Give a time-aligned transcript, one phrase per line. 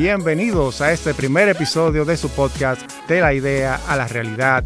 [0.00, 4.62] Bienvenidos a este primer episodio de su podcast De la idea a la realidad.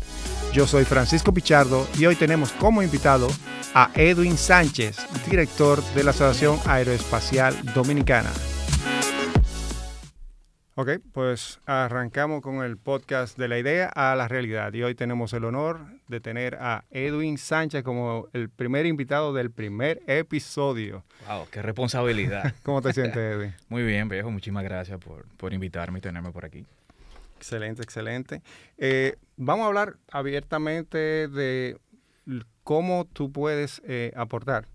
[0.53, 3.29] Yo soy Francisco Pichardo y hoy tenemos como invitado
[3.73, 4.99] a Edwin Sánchez,
[5.31, 8.29] director de la Asociación Aeroespacial Dominicana.
[10.75, 15.35] Ok, pues arrancamos con el podcast de la idea a la realidad y hoy tenemos
[15.35, 21.05] el honor de tener a Edwin Sánchez como el primer invitado del primer episodio.
[21.29, 22.55] Wow, qué responsabilidad.
[22.63, 23.55] ¿Cómo te sientes, Edwin?
[23.69, 26.65] Muy bien, viejo, muchísimas gracias por, por invitarme y tenerme por aquí.
[27.37, 28.41] Excelente, excelente.
[28.79, 31.77] Eh, vamos a hablar abiertamente de
[32.65, 34.72] cómo tú puedes eh, aportar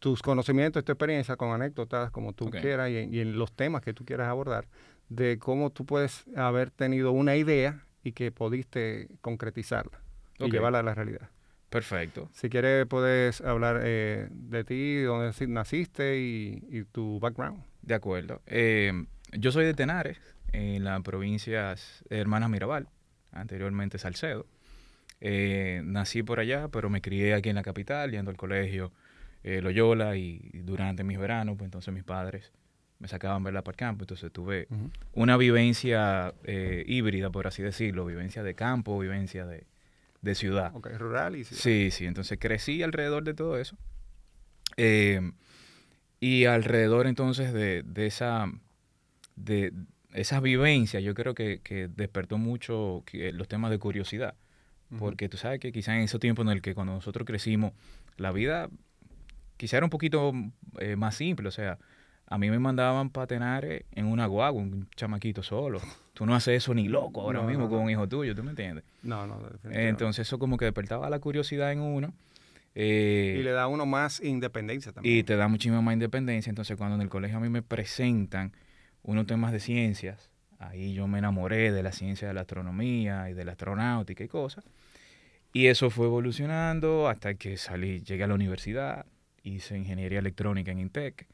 [0.00, 4.04] tus conocimientos, tu experiencia con anécdotas como tú quieras y, en los temas que tú
[4.04, 4.66] quieras abordar,
[5.08, 10.00] de cómo tú puedes haber tenido una idea y que pudiste concretizarla
[10.38, 11.28] y llevarla a la realidad.
[11.68, 12.28] Perfecto.
[12.32, 17.62] Si quieres, puedes hablar eh, de ti, de dónde naciste y, tu background.
[17.82, 18.40] De acuerdo.
[18.46, 18.92] Eh,
[19.32, 20.18] yo soy de Tenares,
[20.52, 22.88] en las provincias Hermanas Mirabal,
[23.32, 24.46] anteriormente Salcedo.
[25.20, 28.92] Eh, nací por allá, pero me crié aquí en la capital, yendo al colegio
[29.42, 32.52] eh, Loyola y, durante mis veranos, pues entonces mis padres
[32.98, 34.68] me sacaban verla para el campo, entonces tuve
[35.14, 39.64] una vivencia eh, híbrida, por así decirlo, vivencia de campo, vivencia de,
[40.34, 40.70] ciudad.
[40.74, 41.62] Ok, rural y ciudad.
[41.62, 43.76] Sí, sí, entonces crecí alrededor de todo eso.
[44.76, 45.32] Eh,
[46.20, 48.52] y alrededor entonces de, esa
[49.34, 49.72] de
[50.12, 53.02] esa vivencia, yo creo que, despertó mucho
[53.32, 54.34] los temas de curiosidad.
[54.98, 57.72] Porque tú sabes que quizás en ese tiempo en el que cuando nosotros crecimos,
[58.16, 58.68] la vida
[59.60, 60.32] quizá era un poquito
[60.78, 61.76] eh, más simple, o sea,
[62.26, 65.82] a mí me mandaban patenar en una guagua, un chamaquito solo.
[66.14, 68.84] Tú no haces eso ni loco ahora mismo con un hijo tuyo, ¿tú me entiendes?
[69.02, 72.14] No, no, Entonces eso como que despertaba la curiosidad en uno.
[72.74, 75.18] Eh, y le da a uno más independencia también.
[75.18, 76.48] Y te da muchísima más independencia.
[76.48, 78.52] Entonces cuando en el colegio a mí me presentan
[79.02, 83.34] unos temas de ciencias, ahí yo me enamoré de la ciencia de la astronomía y
[83.34, 84.64] de la astronáutica y cosas.
[85.52, 89.04] Y eso fue evolucionando hasta que salí, llegué a la universidad,
[89.42, 91.26] hice ingeniería electrónica en Intec,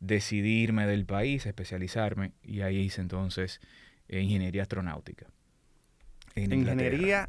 [0.00, 3.60] decidí irme del país, especializarme, y ahí hice entonces
[4.08, 5.26] eh, ingeniería astronáutica.
[6.34, 7.28] ingeniería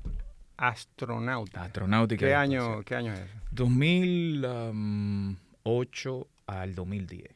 [0.58, 1.64] astronáutica.
[1.64, 2.26] Astronáutica.
[2.26, 3.30] ¿Qué año, ¿Qué año es?
[3.52, 7.32] 2008 al 2010.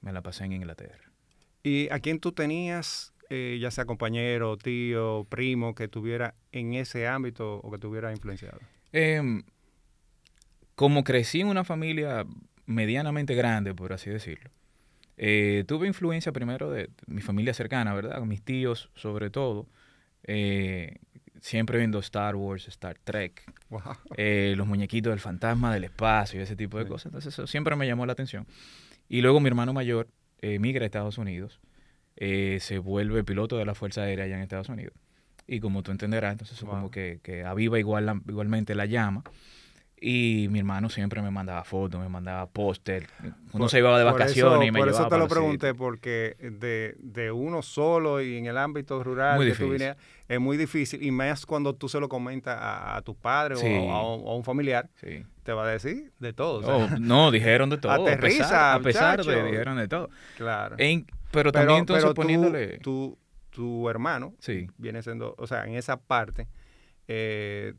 [0.00, 1.12] Me la pasé en Inglaterra.
[1.62, 7.08] ¿Y a quién tú tenías, eh, ya sea compañero, tío, primo, que tuviera en ese
[7.08, 8.60] ámbito o que tuviera influenciado?
[8.92, 9.42] Eh,
[10.76, 12.24] como crecí en una familia
[12.66, 14.50] medianamente grande, por así decirlo,
[15.16, 18.20] eh, tuve influencia primero de mi familia cercana, ¿verdad?
[18.20, 19.66] Mis tíos, sobre todo.
[20.24, 20.98] Eh,
[21.40, 23.42] siempre viendo Star Wars, Star Trek,
[24.16, 27.06] eh, los muñequitos del fantasma del espacio y ese tipo de cosas.
[27.06, 28.46] Entonces, eso siempre me llamó la atención.
[29.08, 30.08] Y luego mi hermano mayor
[30.42, 31.60] migra a Estados Unidos,
[32.16, 34.94] se vuelve piloto de la Fuerza Aérea allá en Estados Unidos.
[35.46, 39.22] Y como tú entenderás, entonces como que, que aviva igual igualmente la llama.
[39.98, 43.08] Y mi hermano siempre me mandaba fotos, me mandaba póster.
[43.52, 47.32] Uno se iba de vacaciones y me Por eso te lo pregunté, porque de, de,
[47.32, 49.74] uno solo y en el ámbito rural que tú
[50.28, 51.02] es muy difícil.
[51.02, 54.90] Y más cuando tú se lo comentas a, tu padre o, a, un familiar,
[55.42, 56.60] te va a decir de todo.
[56.66, 57.92] Oh, no, dijeron de todo.
[57.92, 60.10] Aterriza, a pesar, de dijeron de todo.
[60.36, 60.76] Claro.
[61.30, 62.78] pero también entonces poniéndole...
[62.78, 63.16] Tu,
[63.48, 64.34] tu hermano
[64.76, 66.48] viene siendo, o sea, en esa parte...
[67.08, 67.72] Eh,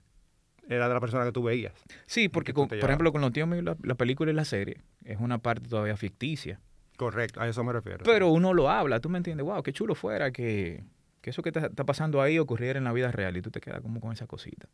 [0.70, 1.74] era de la persona que tú veías.
[2.06, 5.38] Sí, porque, por ejemplo, con los tíos míos, la, película y la serie es una
[5.40, 6.60] parte todavía ficticia.
[6.98, 8.04] Correcto, a eso me refiero.
[8.04, 10.84] Pero uno lo habla, tú me entiendes, wow, qué chulo fuera que,
[11.24, 14.00] eso que está pasando ahí ocurriera en la vida real y tú te quedas como
[14.00, 14.68] con esa cosita.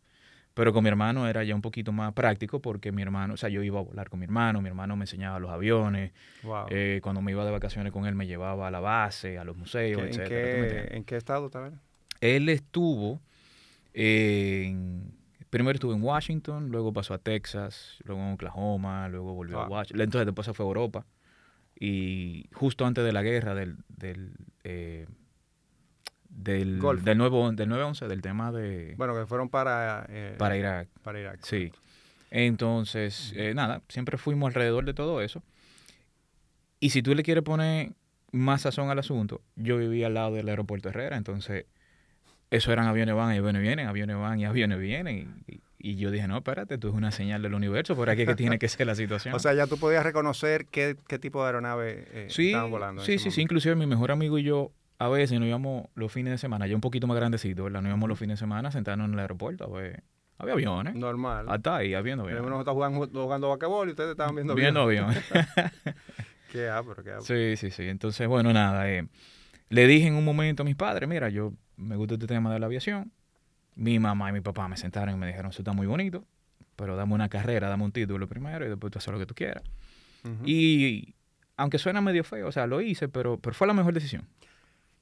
[0.53, 3.49] Pero con mi hermano era ya un poquito más práctico porque mi hermano, o sea,
[3.49, 6.11] yo iba a volar con mi hermano, mi hermano me enseñaba los aviones,
[6.69, 9.57] eh, cuando me iba de vacaciones con él me llevaba a la base, a los
[9.57, 10.27] museos, ¿En etc.
[10.27, 11.71] Qué, ¿En qué estado estaba?
[12.21, 13.19] Él estuvo
[13.93, 15.22] en
[15.53, 20.01] primero estuvo en Washington, luego pasó a Texas, luego en Oklahoma, luego volvió a Washington.
[20.01, 21.05] Entonces después se fue a Europa.
[21.79, 24.33] Y justo antes de la guerra del, del,
[24.63, 25.05] eh,
[26.27, 28.95] del, del, nuevo, del 9-11, del tema de...
[28.97, 30.07] Bueno, que fueron para...
[30.09, 30.89] Eh, para Irak.
[31.03, 31.41] Para Irak.
[31.43, 31.71] Sí.
[32.31, 35.43] Entonces, eh, nada, siempre fuimos alrededor de todo eso.
[36.79, 37.91] Y si tú le quieres poner
[38.31, 41.67] más sazón al asunto, yo vivía al lado del aeropuerto Herrera, entonces
[42.55, 45.43] eso eran aviones van y aviones vienen, aviones van y aviones vienen.
[45.79, 48.35] Y, yo dije, no, espérate, tú es una señal del universo, por aquí es que
[48.35, 49.33] tiene que ser la situación.
[49.35, 53.01] o sea, ya tú podías reconocer qué, tipo de aeronave eh, estaban volando.
[53.01, 56.31] Sí, sí, sí, inclusive mi mejor amigo y yo a veces nos íbamos los fines
[56.31, 57.81] de semana, ya un poquito más grandecito, ¿verdad?
[57.81, 60.03] Nos íbamos los fines de semana sentarnos en el aeropuerto a ver.
[60.37, 60.95] Había aviones.
[60.95, 61.47] Normal.
[61.49, 62.45] Hasta ahí, habiendo aviones.
[62.45, 64.73] Uno está jugando, jugando y ustedes estaban viendo aviones.
[64.73, 65.23] Viendo aviones.
[66.51, 67.21] Qué ápero, qué ápero.
[67.23, 67.89] Sí, sí, sí.
[67.89, 68.87] Entonces, bueno, nada.
[68.87, 69.07] eh,
[69.69, 72.59] le dije en un momento a mis padres, mira, yo me gusta este tema de
[72.59, 73.11] la aviación.
[73.75, 76.25] Mi mamá y mi papá me sentaron y me dijeron, eso está muy bonito,
[76.75, 79.33] pero dame una carrera, dame un título primero y después tú haces lo que tú
[79.33, 79.63] quieras.
[80.45, 81.15] Y
[81.57, 84.27] aunque suena medio feo, o sea, lo hice, pero, pero fue la mejor decisión.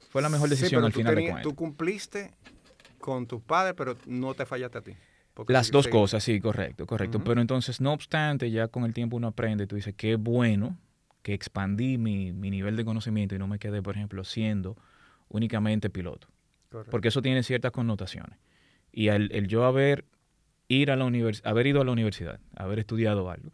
[0.10, 1.50] Fue la mejor Sí, decisión pero al tú final de tenías- cuentas.
[1.52, 2.32] Tú cumpliste
[3.00, 4.92] con tus padres, pero no te fallaste a ti.
[5.48, 5.92] Las sí- dos sí.
[5.92, 7.24] cosas, sí, correcto, correcto.
[7.24, 10.78] Pero entonces, no obstante, ya con el tiempo uno aprende, tú dices, qué bueno
[11.24, 14.76] que expandí mi, mi nivel de conocimiento y no me quedé, por ejemplo, siendo
[15.30, 16.28] únicamente piloto.
[16.72, 16.90] Correcto.
[16.90, 18.40] Porque eso tiene ciertas connotaciones.
[18.94, 20.06] Y el, el yo haber,
[20.70, 23.52] ir a la univers- haber ido a la universidad, haber estudiado algo,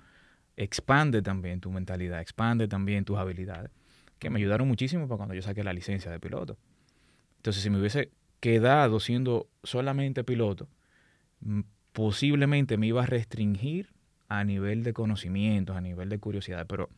[0.56, 3.72] expande también tu mentalidad, expande también tus habilidades,
[4.20, 6.58] que me ayudaron muchísimo para cuando yo saqué la licencia de piloto.
[7.38, 10.70] Entonces, si me hubiese quedado siendo solamente piloto,
[11.94, 13.90] posiblemente me iba a restringir
[14.28, 16.68] a nivel de conocimientos, a nivel de curiosidad.
[16.68, 16.90] Pero,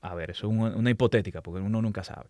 [0.00, 2.28] a ver, eso es una, una hipotética, porque uno nunca sabe.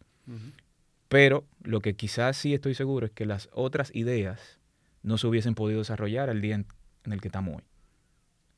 [1.08, 4.58] Pero lo que quizás sí estoy seguro es que las otras ideas
[5.02, 6.66] no se hubiesen podido desarrollar al día en,
[7.04, 7.64] en el que estamos hoy.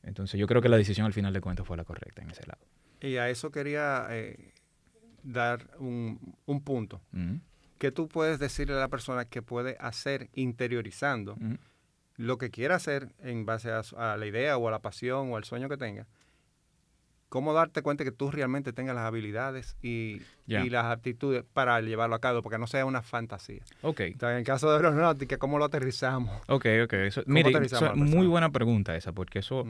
[0.03, 2.45] Entonces yo creo que la decisión al final de cuentas fue la correcta en ese
[2.45, 2.61] lado.
[2.99, 4.53] Y a eso quería eh,
[5.23, 7.01] dar un, un punto.
[7.13, 7.39] Ujú,
[7.81, 11.35] que tú puedes decirle a la persona que puede hacer interiorizando
[12.15, 15.35] lo que quiera hacer en base a, a la idea o a la pasión o
[15.35, 16.05] al sueño que tenga?
[17.31, 22.19] ¿Cómo darte cuenta que tú realmente tengas las habilidades y, las aptitudes para llevarlo a
[22.19, 22.41] cabo?
[22.41, 23.63] Porque no sea una fantasía.
[23.83, 26.29] Ok, Entonces, en el caso de aeronáutica, ¿cómo lo aterrizamos?
[26.49, 26.93] ok, ok.
[26.93, 29.65] Eso, mire, eso- muy buena pregunta esa, porque eso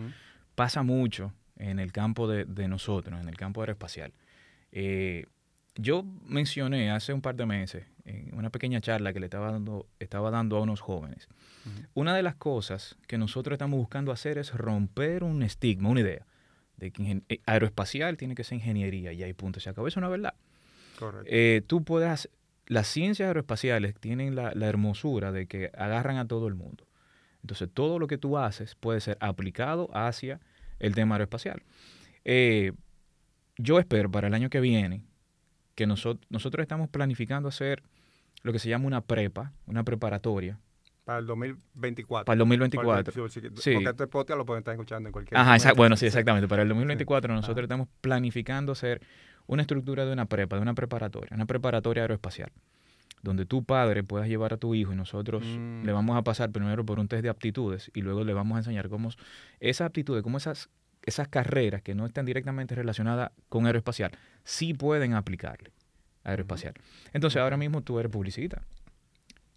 [0.56, 4.12] pasa mucho en el campo de, de nosotros, en el campo aeroespacial.
[4.72, 5.28] Eh,
[5.76, 9.86] yo mencioné hace un par de meses, en una pequeña charla que le estaba dando,
[10.00, 11.28] estaba dando a unos jóvenes,
[11.94, 16.26] una de las cosas que nosotros estamos buscando hacer es romper un estigma, una idea,
[16.82, 19.88] de que eh, aeroespacial tiene que ser ingeniería y ahí punto, se acabó.
[19.88, 20.34] Eso no es verdad.
[21.00, 21.30] Correcto.
[21.32, 22.30] Eh, tú puedes,
[22.66, 26.88] las ciencias aeroespaciales tienen la, la hermosura de que agarran a todo el mundo.
[27.44, 30.40] Entonces, todo lo que tú haces puede ser aplicado hacia
[30.80, 31.64] el tema aeroespacial.
[32.26, 32.72] Eh,
[33.58, 35.04] yo espero para el año que viene
[35.76, 37.84] que nosotros, nosotros estamos planificando hacer
[38.42, 40.60] lo que se llama una prepa, una preparatoria,
[41.12, 42.26] para el 2024.
[42.26, 43.14] para el 2024.
[43.14, 43.74] Porque, sí, Sí.
[43.74, 46.48] porque este podcast lo pueden estar escuchando en cualquier Ajá, bueno, sí, exactamente.
[46.48, 47.64] Para el 2024 nosotros Ajá.
[47.64, 49.02] estamos planificando hacer
[49.48, 52.52] una estructura de una prepa, de una preparatoria, una preparatoria aeroespacial,
[53.22, 55.84] donde tu padre puedas llevar a tu hijo y nosotros Mm.
[55.86, 58.60] le vamos a pasar primero por un test de aptitudes y luego le vamos a
[58.60, 59.10] enseñar cómo
[59.60, 60.70] esas aptitudes, cómo esas,
[61.04, 64.12] esas carreras que no están directamente relacionadas con aeroespacial,
[64.44, 65.72] sí pueden aplicarle
[66.24, 66.76] aeroespacial.
[67.14, 68.62] Entonces ahora mismo tú eres publicista.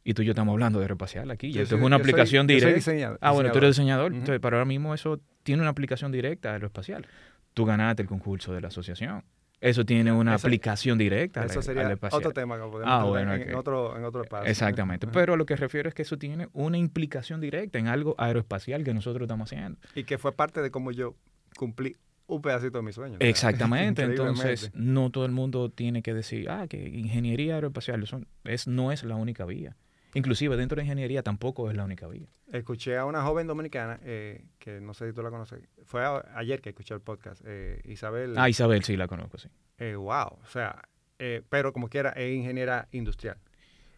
[0.05, 1.51] Y tú y yo estamos hablando de aeroespacial aquí.
[1.51, 2.93] Yo esto es una aplicación yo soy directa.
[2.93, 6.51] diseñador- Ah, bueno, tú eres diseñador, entonces, pero ahora mismo eso tiene una aplicación directa
[6.51, 7.07] a aeroespacial.
[7.55, 9.25] Tú ganaste el concurso de la asociación.
[9.61, 13.33] Eso tiene una Eso- aplicación directa Eso sería al otro tema que podemos Ah, bueno,
[13.33, 14.51] en, otro, en otro espacio.
[14.51, 15.07] Exactamente.
[15.07, 18.85] Pero a lo que refiero es que eso tiene una implicación directa en algo aeroespacial
[18.85, 19.79] que nosotros estamos haciendo.
[19.95, 21.15] Y que fue parte de cómo yo
[21.57, 21.97] cumplí
[22.27, 23.17] un pedacito de mi sueño.
[23.21, 24.03] Exactamente.
[24.05, 28.93] Entonces, no todo el mundo tiene que decir, ah, que ingeniería aeroespacial eso es, no
[28.93, 29.77] es la única vía.
[30.15, 32.27] Inclusive dentro de ingeniería tampoco es la única vía.
[32.53, 36.25] Escuché a una joven dominicana, eh, que no sé si tú la conoces, fue a-
[36.37, 38.35] ayer que escuché el podcast, eh, Isabel.
[38.37, 39.49] Ah, Isabel, sí, la conozco, sí.
[39.79, 40.83] eh, wow, o sea,
[41.19, 43.37] eh, pero como quiera, es ingeniera industrial.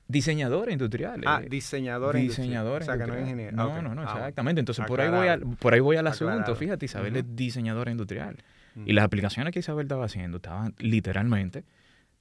[0.08, 1.20] Diseñadora industrial.
[1.26, 2.46] Ah, eh, diseñadora industrial.
[2.48, 3.50] diseñadora O sea, que no es ingeniera.
[3.52, 4.60] No, no, no, Ah, exactamente.
[4.60, 6.32] Entonces, por ahí, voy al, por ahí voy al asunto.
[6.32, 6.54] Aclarado.
[6.54, 8.36] Fíjate, Isabel es diseñadora industrial.
[8.84, 11.64] Y las aplicaciones que Isabel estaba haciendo estaban literalmente,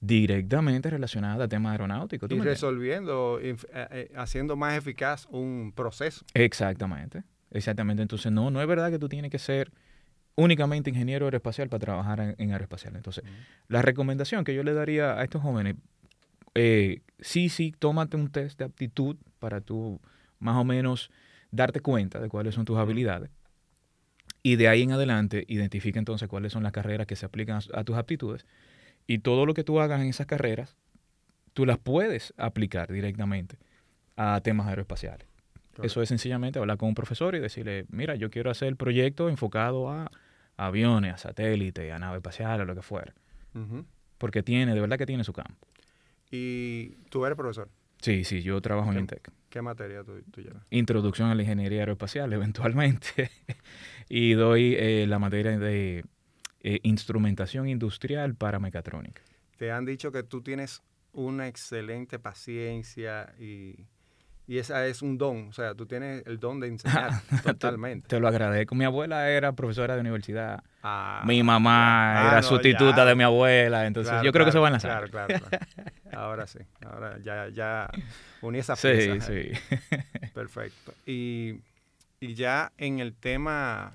[0.06, 2.28] directamente relacionadas a temas aeronáuticos.
[2.28, 6.24] ¿tú Y resolviendo, eh, eh, haciendo más eficaz un proceso.
[6.34, 8.02] Exactamente, exactamente.
[8.02, 9.72] Entonces, no, no es verdad que tú tienes que ser
[10.36, 12.94] únicamente ingeniero aeroespacial para trabajar en, en aeroespacial.
[12.94, 13.24] Entonces,
[13.68, 15.76] la recomendación que yo le daría a estos jóvenes,
[16.54, 20.00] eh, sí, sí, tómate un test de aptitud para tú
[20.38, 21.10] más o menos
[21.50, 23.30] darte cuenta de cuáles son tus habilidades.
[24.42, 27.80] Y de ahí en adelante, identifica entonces cuáles son las carreras que se aplican a,
[27.80, 28.46] a tus aptitudes.
[29.06, 30.76] Y todo lo que tú hagas en esas carreras,
[31.52, 33.58] tú las puedes aplicar directamente
[34.16, 35.26] a temas aeroespaciales.
[35.82, 39.28] Eso es sencillamente hablar con un profesor y decirle, mira, yo quiero hacer el proyecto
[39.28, 40.10] enfocado a
[40.56, 43.14] aviones, a satélites, a nave espacial, a lo que fuera.
[44.18, 45.66] Porque tiene, de verdad que tiene su campo.
[46.30, 47.68] Y tú eres profesor.
[48.00, 49.00] Sí, sí, yo trabajo en.
[49.00, 49.30] Intec.
[49.48, 50.62] ¿Qué materia tú, tú llevas?
[50.70, 53.30] Introducción a la ingeniería aeroespacial, eventualmente.
[54.08, 56.04] y doy eh, la materia de
[56.68, 59.22] eh, instrumentación industrial para mecatrónica.
[59.56, 60.82] Te han dicho que tú tienes
[61.12, 63.86] una excelente paciencia y,
[64.48, 67.10] Y esa es un don, o sea, tú tienes el don de enseñar
[67.44, 68.08] totalmente.
[68.08, 68.74] Te lo agradezco.
[68.74, 70.62] Mi abuela era profesora de universidad.
[70.82, 73.04] Ah, mi mamá ah, era no, sustituta ya.
[73.06, 73.86] de mi abuela.
[73.86, 75.10] Entonces, Claro, yo creo que se claro, va en la sangre.
[75.10, 75.66] Claro, claro, claro.
[76.12, 77.90] Ahora sí, ahora ya, ya
[78.42, 79.26] uní esa Sí, pieza.
[79.26, 79.50] sí.
[80.34, 80.94] Perfecto.
[81.06, 81.60] Y,
[82.20, 83.94] y ya en el tema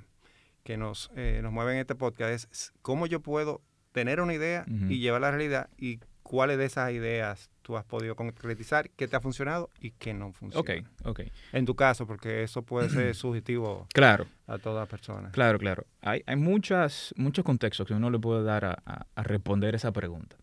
[0.63, 4.65] que nos, eh, nos mueve en este podcast es cómo yo puedo tener una idea
[4.89, 9.07] y llevarla a la realidad y cuáles de esas ideas tú has podido concretizar, qué
[9.07, 10.61] te ha funcionado y qué no funciona.
[10.61, 11.19] Ok, ok.
[11.51, 15.31] En tu caso, porque eso puede ser subjetivo Claro, a todas personas.
[15.33, 15.85] claro, claro.
[16.01, 19.91] Hay, hay muchas, muchos contextos que uno le puede dar a, a- a responder esa
[19.91, 20.37] pregunta.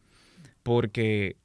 [0.62, 1.37] Porque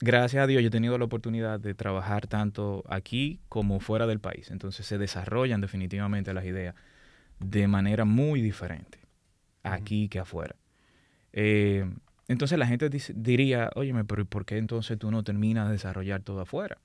[0.00, 4.20] gracias a Dios yo he tenido la oportunidad de trabajar tanto aquí como fuera del
[4.20, 4.50] país.
[4.50, 6.74] Entonces se desarrollan definitivamente las ideas
[7.40, 8.98] de manera muy diferente
[9.62, 10.56] aquí que afuera.
[11.32, 11.88] Eh,
[12.28, 15.72] entonces la gente dice- diría, óyeme, pero ¿y por qué entonces tú no terminas de
[15.72, 16.78] desarrollar todo afuera?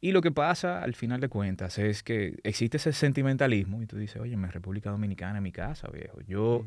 [0.00, 3.96] Y lo que pasa al final de cuentas es que existe ese sentimentalismo y tú
[3.96, 6.20] dices, óyeme, República Dominicana es mi casa, viejo.
[6.26, 6.64] Yo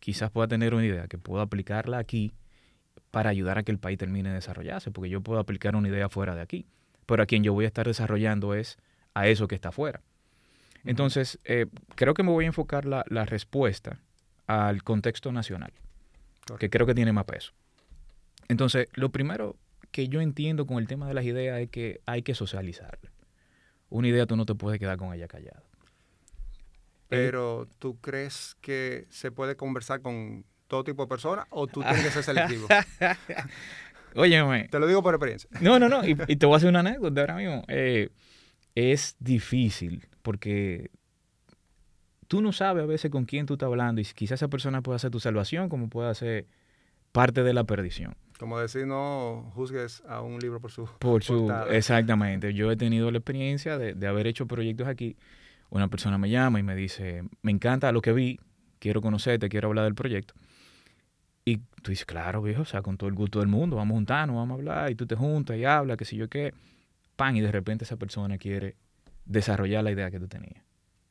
[0.00, 2.32] quizás pueda tener una idea que puedo aplicarla aquí
[3.10, 6.08] para ayudar a que el país termine de desarrollarse, porque yo puedo aplicar una idea
[6.08, 6.64] fuera de aquí,
[7.06, 8.78] pero a quien yo voy a estar desarrollando es
[9.14, 10.00] a eso que está afuera.
[10.84, 14.00] Entonces, eh, creo que me voy a enfocar la, la respuesta
[14.46, 15.72] al contexto nacional,
[16.58, 17.52] que creo que tiene más peso.
[18.48, 19.56] Entonces, lo primero
[19.92, 23.12] que yo entiendo con el tema de las ideas es que hay que socializarla.
[23.88, 25.62] Una idea tú no te puedes quedar con ella callada.
[27.08, 32.04] Pero ¿tú crees que se puede conversar con todo tipo de personas o tú tienes
[32.04, 32.68] que ser selectivo?
[34.14, 35.48] Óyeme, Te lo digo por experiencia.
[35.60, 36.06] No, no, no.
[36.06, 37.64] Y, y te voy a hacer una anécdota ahora mismo.
[37.68, 38.10] Eh,
[38.74, 40.90] es difícil porque
[42.28, 44.98] tú no sabes a veces con quién tú estás hablando y quizás esa persona pueda
[44.98, 46.46] ser tu salvación como pueda ser
[47.12, 48.14] parte de la perdición.
[48.38, 51.74] Como decir, no juzgues a un libro por su Por su, portada.
[51.76, 52.54] exactamente.
[52.54, 55.16] Yo he tenido la experiencia de, de haber hecho proyectos aquí.
[55.68, 58.40] Una persona me llama y me dice, me encanta lo que vi,
[58.78, 60.34] quiero conocerte, quiero hablar del proyecto.
[61.44, 63.96] Y tú dices, claro, viejo, o sea, con todo el gusto del mundo, vamos a
[63.96, 66.54] juntarnos, vamos a hablar, y tú te juntas y hablas, qué sé yo qué.
[67.16, 68.76] Pan, y de repente esa persona quiere
[69.30, 70.62] desarrollar la idea que tú tenías.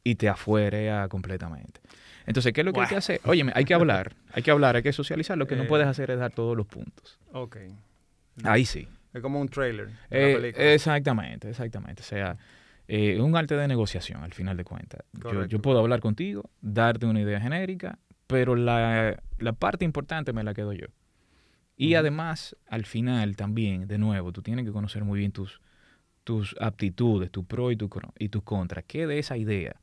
[0.04, 1.82] Y te afuerea completamente.
[2.26, 3.20] Entonces, ¿qué es lo que hay que hacer?
[3.26, 5.38] Óyeme, hay que hablar, hay que hablar, hay que socializar.
[5.38, 5.68] Lo que no Eh.
[5.68, 7.20] puedes hacer es dar todos los puntos.
[7.34, 7.58] Ok.
[8.44, 8.88] Ahí sí.
[9.14, 10.74] Es como un trailer Eh, la película.
[10.74, 12.02] exactamente, exactamente.
[12.02, 12.38] O sea,
[12.88, 15.02] eh, es un arte de negociación al final de cuentas.
[15.48, 17.98] Yo, puedo hablar contigo, darte una idea genérica,
[18.28, 20.88] pero la, la parte importante me la quedo yo.
[21.76, 25.60] Y además, al final también, de nuevo, tú tienes que conocer muy bien tus,
[26.30, 28.86] tus aptitudes, tu pro y tu, y tus contras.
[28.88, 29.78] ¿Qué de esa idea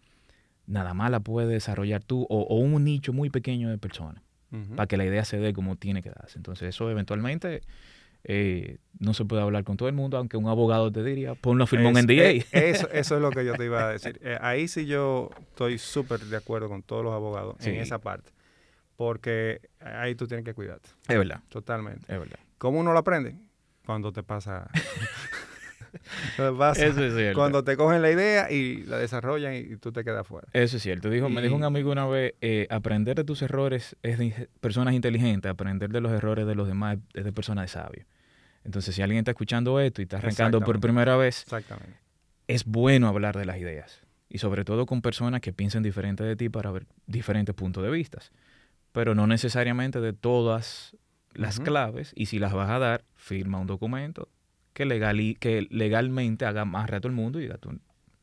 [0.68, 4.22] nada más la puedes desarrollar tú o, o un nicho muy pequeño de personas?
[4.76, 6.38] Para que la idea se dé como tiene que darse.
[6.38, 7.62] Entonces, eso eventualmente
[8.22, 11.64] eh, no se puede hablar con todo el mundo, aunque un abogado te diría, ponlo
[11.64, 12.12] a firmar un NDA.
[12.12, 14.20] eh, eso, eso es lo que yo te iba a decir.
[14.22, 18.30] Eh, ahí sí yo estoy súper de acuerdo con todos los abogados en esa parte.
[18.94, 22.02] Porque ahí tú tienes que cuidarte, es verdad, totalmente.
[22.02, 22.38] es verdad.
[22.58, 23.34] ¿Cómo uno lo aprende?
[23.84, 24.70] Cuando te pasa...
[26.36, 27.38] Cuando te pasa- Eso es cierto.
[27.38, 30.48] cuando te cogen la idea y la desarrollan y, y tú te quedas fuera.
[30.52, 31.10] Eso es cierto.
[31.10, 34.94] Dijo, Me dijo un amigo una vez, eh, aprender de tus errores es de personas
[34.94, 38.06] inteligentes, aprender de los errores de los demás es de personas de sabios.
[38.64, 41.96] Entonces, si alguien está escuchando esto y está arrancando por primera vez, Exactamente.
[42.48, 44.00] es bueno hablar de las ideas.
[44.28, 47.90] Y sobre todo con personas que piensen diferente de ti para ver diferentes puntos de
[47.90, 48.18] vista.
[48.90, 50.96] Pero no necesariamente de todas
[51.32, 52.12] las claves.
[52.16, 54.28] Y si las vas a dar, firma un documento
[54.76, 57.78] que, que legalmente haga más todo el mundo y diga tú.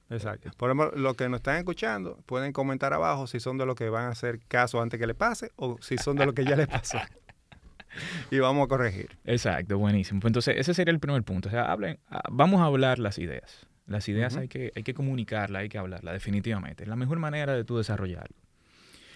[0.10, 0.52] Exacto.
[0.58, 3.90] Por ejemplo, los que nos están escuchando pueden comentar abajo si son de los que
[3.90, 6.56] van a hacer caso antes que le pase o si son de los que ya
[6.56, 7.00] les pasó.
[8.32, 9.18] y vamos a corregir.
[9.26, 10.20] Exacto, buenísimo.
[10.20, 11.50] Pues entonces, ese sería el primer punto.
[11.50, 13.68] O sea, hablen, ah, vamos a hablar las ideas.
[13.88, 16.84] Las ideas hay, que, hay que comunicarlas, hay que hablarlas, definitivamente.
[16.84, 18.38] Es la mejor manera de tú desarrollarlo.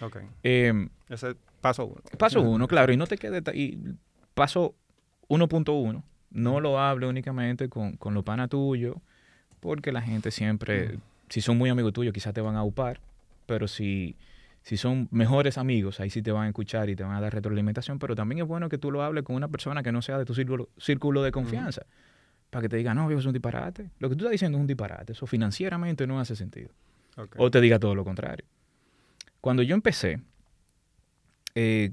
[0.01, 0.17] Ok.
[0.43, 2.01] Em, Ese es paso uno.
[2.17, 3.43] Paso uno, claro, y no te quedes.
[3.53, 3.77] Y
[4.33, 4.75] paso
[5.29, 8.95] 1.1, no lo hable únicamente con, con los panas tuyos,
[9.59, 12.99] porque la gente siempre, si son muy amigos tuyos, quizás te van a upar,
[13.45, 14.15] pero si,
[14.63, 17.33] si son mejores amigos, ahí sí te van a escuchar y te van a dar
[17.33, 20.17] retroalimentación, pero también es bueno que tú lo hables con una persona que no sea
[20.17, 21.83] de tu círculo, círculo de confianza,
[22.49, 23.89] para que te diga, no, viejo, es un disparate.
[23.99, 26.69] Lo que tú estás diciendo es un disparate, eso financieramente no hace sentido.
[27.37, 28.45] O te diga todo lo contrario.
[29.41, 30.19] Cuando yo empecé,
[31.55, 31.91] eh,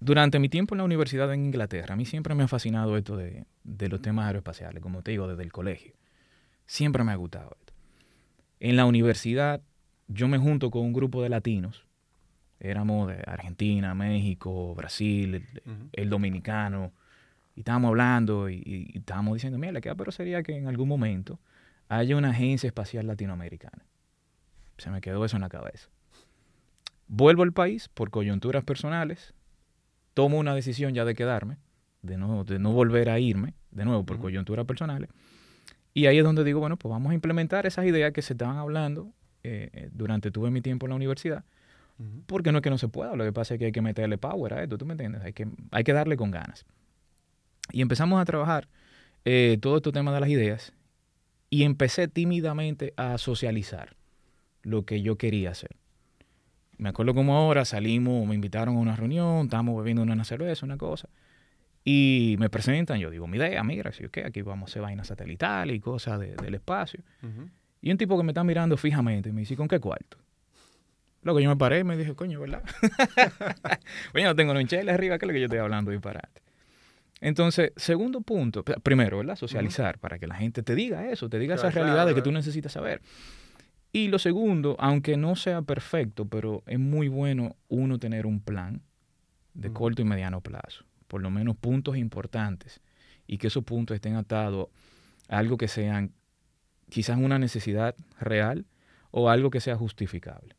[0.00, 3.16] durante mi tiempo en la universidad en Inglaterra, a mí siempre me ha fascinado esto
[3.16, 5.94] de, de los temas aeroespaciales, como te digo, desde el colegio.
[6.66, 7.72] Siempre me ha gustado esto.
[8.60, 9.60] En la universidad,
[10.08, 11.84] yo me junto con un grupo de latinos.
[12.60, 15.46] Éramos de Argentina, México, Brasil,
[15.92, 16.92] el, dominicano.
[17.54, 20.88] Y estábamos hablando y, y- y estábamos diciendo, mira, qué pero sería que en algún
[20.88, 21.38] momento
[21.88, 23.84] haya una agencia espacial latinoamericana.
[24.76, 25.88] Se me quedó eso en la cabeza.
[27.06, 29.34] Vuelvo al país por coyunturas personales,
[30.18, 31.58] tomo una decisión ya de quedarme,
[32.02, 34.22] de no, de no volver a irme, de nuevo por Ujú.
[34.22, 35.10] coyunturas personales.
[35.94, 38.56] Y ahí es donde digo, bueno, pues vamos a implementar esas ideas que se estaban
[38.56, 39.12] hablando
[39.44, 41.44] eh, eh, durante tuve mi tiempo en la universidad,
[42.26, 44.18] porque no es que no se pueda, lo que pasa es que hay que meterle
[44.18, 45.22] power a esto, ¿tú me entiendes?
[45.22, 46.66] Hay que, hay que darle con ganas.
[47.70, 48.66] Y empezamos a trabajar
[49.24, 50.72] eh, todo este tema de las ideas
[51.48, 53.94] y empecé tímidamente a socializar
[54.62, 55.76] lo que yo quería hacer.
[56.78, 60.76] Me acuerdo como ahora salimos, me invitaron a una reunión, estábamos bebiendo una cerveza, una
[60.76, 61.08] cosa,
[61.84, 65.06] y me presentan, yo digo, mi idea, mira, si qué, aquí vamos a hacer vainas
[65.08, 67.00] satelitales y cosas de- del espacio.
[67.80, 70.18] Y un tipo que me está mirando fijamente me dice, ¿con qué cuarto?
[71.22, 72.62] Luego yo me paré y me dije, coño, ¿verdad?
[74.14, 76.42] Oye, no tengo chele arriba, que es lo que yo estoy hablando disparate.
[77.20, 79.34] Entonces, segundo punto, primero, ¿verdad?
[79.34, 82.24] Socializar, para que la gente te diga eso, te diga Claro, esas realidades que claro.
[82.24, 83.00] tú necesitas saber.
[83.92, 88.82] Y lo segundo, aunque no sea perfecto, pero es muy bueno uno tener un plan
[89.54, 92.80] de corto y mediano plazo, por lo menos puntos importantes,
[93.26, 94.68] y que esos puntos estén atados
[95.28, 96.12] a algo que sean
[96.88, 98.66] quizás una necesidad real
[99.10, 100.54] o algo que sea justificable.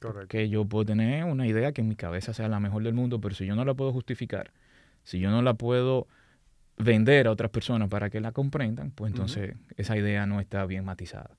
[0.00, 0.28] Correcto.
[0.28, 3.20] Que yo puedo tener una idea que en mi cabeza sea la mejor del mundo,
[3.20, 4.52] pero si yo no la puedo justificar,
[5.02, 6.06] si yo no la puedo
[6.76, 10.84] vender a otras personas para que la comprendan, pues entonces esa idea no está bien
[10.84, 11.30] matizada.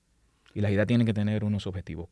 [0.53, 2.09] Y la idea tiene que tener unos objetivos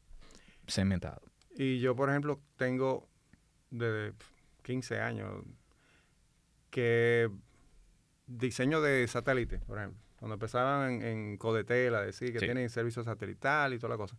[0.67, 1.23] cementados.
[1.57, 3.07] Y yo, por ejemplo, tengo
[3.71, 4.13] desde
[4.63, 5.43] 15 años
[6.69, 7.29] que
[8.27, 9.99] diseño de satélite, por ejemplo.
[10.17, 12.45] Cuando empezaban en, en Codetel a decir que Sí.
[12.45, 14.17] tienen servicio satelital y toda la cosa.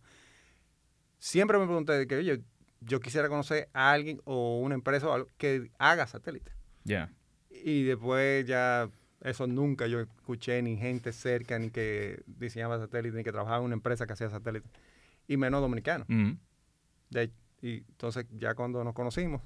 [1.19, 2.41] Siempre me pregunté de que, oye,
[2.81, 6.51] yo quisiera conocer a alguien o una empresa o algo que haga satélite.
[6.83, 7.11] Ya.
[7.49, 8.89] Y después ya
[9.21, 13.65] eso nunca yo escuché ni gente cerca ni que diseñaba satélite ni que trabajaba en
[13.65, 14.67] una empresa que hacía satélite.
[15.27, 16.05] Y menos dominicano.
[17.09, 19.41] De- y entonces ya cuando nos conocimos,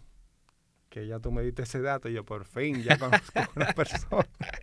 [0.89, 3.67] que ya tú me diste ese dato, y yo por fin ya conozco a una
[3.73, 4.27] persona.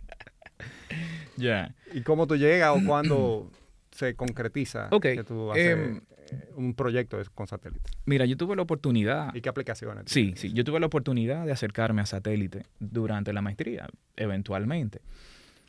[1.37, 1.73] Ya.
[1.93, 3.49] ¿Y cómo tú llegas o cuándo
[3.91, 6.18] se concretiza Ok, que tú haces em, eh,
[6.55, 7.89] un proyecto con satélite?
[8.05, 9.33] Mira, yo tuve la oportunidad.
[9.35, 10.05] ¿Y qué aplicaciones?
[10.07, 10.51] Sí, sí.
[10.53, 15.01] Yo tuve la oportunidad de acercarme a satélite durante la maestría, eventualmente.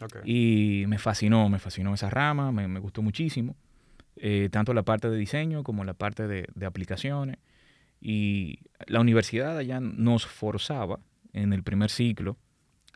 [0.01, 0.19] Ok.
[0.25, 3.57] Y me fascinó, me fascinó esa rama, me, me gustó muchísimo.
[4.17, 7.39] eh, tanto la parte de diseño como la parte de, de aplicaciones.
[8.01, 11.01] Y la universidad allá nos forzaba
[11.33, 12.37] en el primer ciclo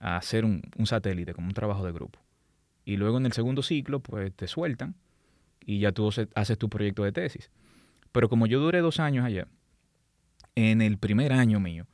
[0.00, 2.20] a hacer un, un satélite como un trabajo de grupo.
[2.84, 4.94] Y luego en el segundo ciclo, pues te sueltan
[5.66, 7.50] y ya tú haces- tu proyecto de tesis.
[8.12, 9.48] Pero como yo duré dos años allá,
[10.54, 11.86] en el primer año mío,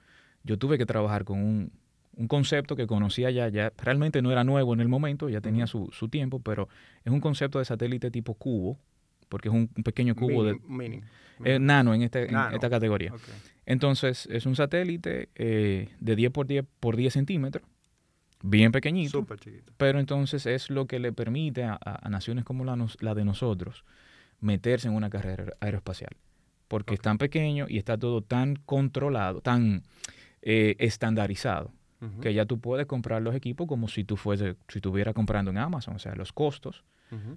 [0.44, 1.72] yo tuve que trabajar con un,
[2.16, 5.66] un concepto que conocía ya, ya realmente no era nuevo en el momento, ya tenía
[5.66, 6.68] su, su tiempo, pero
[7.04, 8.78] es un concepto de satélite tipo cubo,
[9.28, 10.96] porque es un, un pequeño cubo de, Mini.
[10.96, 11.02] mini.
[11.44, 13.12] eh, nano en, este, en esta categoría.
[13.64, 17.64] Entonces, es un satélite eh, de 10 por 10 por 10 centímetros,
[18.42, 19.72] bien pequeñito, Súper chiquito.
[19.76, 23.84] pero entonces es lo que le permite a, naciones como la, nos- la de nosotros
[24.40, 26.16] meterse en una carrera aeroespacial.
[26.68, 29.82] Porque es tan pequeño y está todo tan controlado, tan
[30.42, 31.72] eh, estandarizado,
[32.22, 35.58] que ya tú puedes comprar los equipos como si tú fuese, si estuvieras comprando en
[35.58, 35.96] Amazon.
[35.96, 36.82] O sea, los costos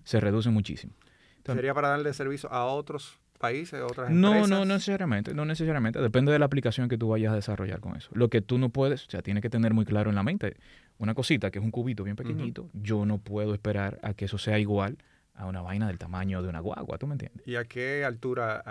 [0.05, 0.93] se reducen muchísimo.
[1.37, 4.49] Entonces- ¿Sería para darle servicio a otros países, a otras No, empresas?
[4.49, 5.99] no, no necesariamente, no necesariamente.
[5.99, 8.09] Depende de la aplicación que tú vayas a desarrollar con eso.
[8.13, 10.55] Lo que tú no puedes, o sea, tienes que tener muy claro en la mente.
[10.97, 14.37] Una cosita que es un cubito bien pequeñito, yo no puedo esperar a que eso
[14.37, 14.97] sea igual
[15.33, 17.45] a una vaina del tamaño de una guagua, ¿tú me entiendes?
[17.47, 18.63] ¿Y a qué altura,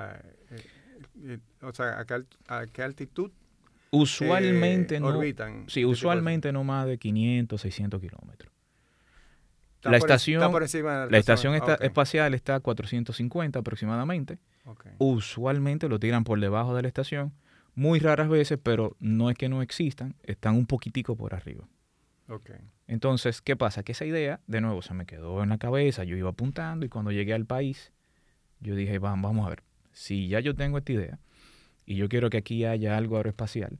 [0.50, 0.62] eh,
[1.24, 3.30] eh, o sea, a qué, a qué altitud
[3.90, 5.08] Usualmente eh, no.
[5.08, 5.64] orbitan?
[5.68, 8.50] Sí, este usualmente no más de 500, 600 kilómetros.
[9.82, 14.38] La estación- está La estación está espacial está a 450 aproximadamente.
[14.98, 17.32] Usualmente lo tiran por debajo de la estación.
[17.74, 21.66] Muy raras veces, pero no es que no existan, están un poquitico por arriba.
[22.86, 23.82] Entonces, ¿qué pasa?
[23.82, 26.88] Que esa idea, de nuevo, se me quedó en la cabeza, yo iba apuntando y
[26.88, 27.92] cuando llegué al país,
[28.60, 31.18] yo dije, vamos, vamos a ver, si ya yo tengo esta idea
[31.86, 33.78] y yo quiero que aquí haya algo aeroespacial,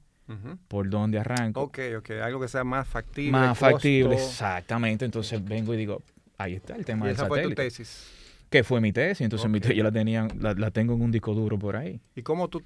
[0.69, 1.63] ¿por dónde arranco?
[1.63, 3.33] Ok, ok, algo que sea más factible.
[3.33, 5.05] Más costo, factible, exactamente.
[5.05, 6.03] Entonces vengo y digo,
[6.39, 8.11] ahí está el tema Y del esa fue tu tesis.
[8.49, 9.63] Que fue mi tesis, entonces mi Ok.
[9.63, 12.01] tesis yo la tenía, la, la tengo en un disco duro por ahí.
[12.15, 12.63] ¿Y cómo tú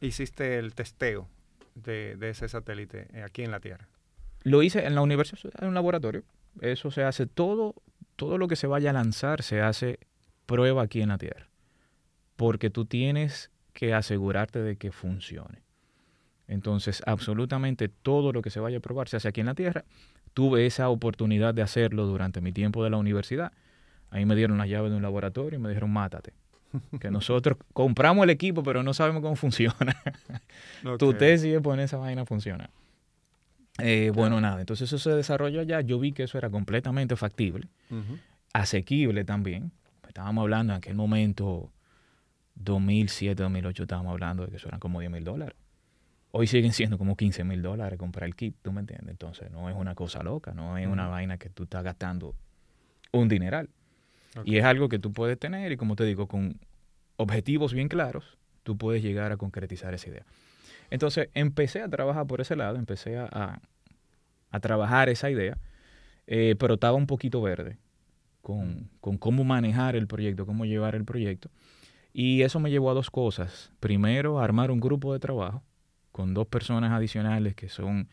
[0.00, 1.28] hiciste el testeo
[1.74, 3.88] de, de ese satélite eh, aquí en la Tierra?
[4.44, 6.22] Lo hice en la universidad, en un laboratorio.
[6.60, 7.74] Eso se hace todo,
[8.16, 9.98] todo lo que se vaya a lanzar se hace
[10.46, 11.48] prueba aquí en la Tierra.
[12.36, 15.62] Porque tú tienes que asegurarte de que funcione.
[16.46, 19.84] Entonces, absolutamente todo lo que se vaya a probar se hace aquí en la Tierra.
[20.34, 23.52] Tuve esa oportunidad de hacerlo durante mi tiempo de la universidad.
[24.10, 26.32] Ahí me dieron la llave de un laboratorio y me dijeron, mátate.
[27.00, 29.96] Que nosotros compramos el equipo, pero no sabemos cómo funciona.
[30.98, 31.18] Tu Ok.
[31.18, 32.68] tesis es poner esa vaina a funcionar.
[33.78, 35.80] Eh, Bueno, nada, entonces eso se desarrolló allá.
[35.80, 37.68] Yo vi que eso era completamente factible,
[38.52, 39.72] asequible también.
[40.06, 41.72] Estábamos hablando en aquel momento,
[42.54, 45.56] 2007, 2008, estábamos hablando de que eso eran como 10 mil dólares.
[46.30, 49.10] Hoy siguen siendo como 15 mil dólares comprar el kit, ¿tú me entiendes?
[49.10, 52.34] Entonces no es una cosa loca, no es una vaina que tú estás gastando
[53.12, 53.68] un dineral.
[54.44, 56.58] Y es algo que tú puedes tener y como te digo, con
[57.16, 60.24] objetivos bien claros, tú puedes llegar a concretizar esa idea.
[60.94, 63.28] Entonces empecé a trabajar por ese lado, empecé a,
[64.52, 65.58] a- trabajar esa idea,
[66.28, 67.78] eh, pero estaba un poquito verde
[68.42, 71.50] con, con cómo manejar el proyecto, cómo llevar el proyecto.
[72.12, 73.72] Y eso me llevó a dos cosas.
[73.80, 75.64] Primero, armar un grupo de trabajo
[76.12, 78.08] con dos personas adicionales que son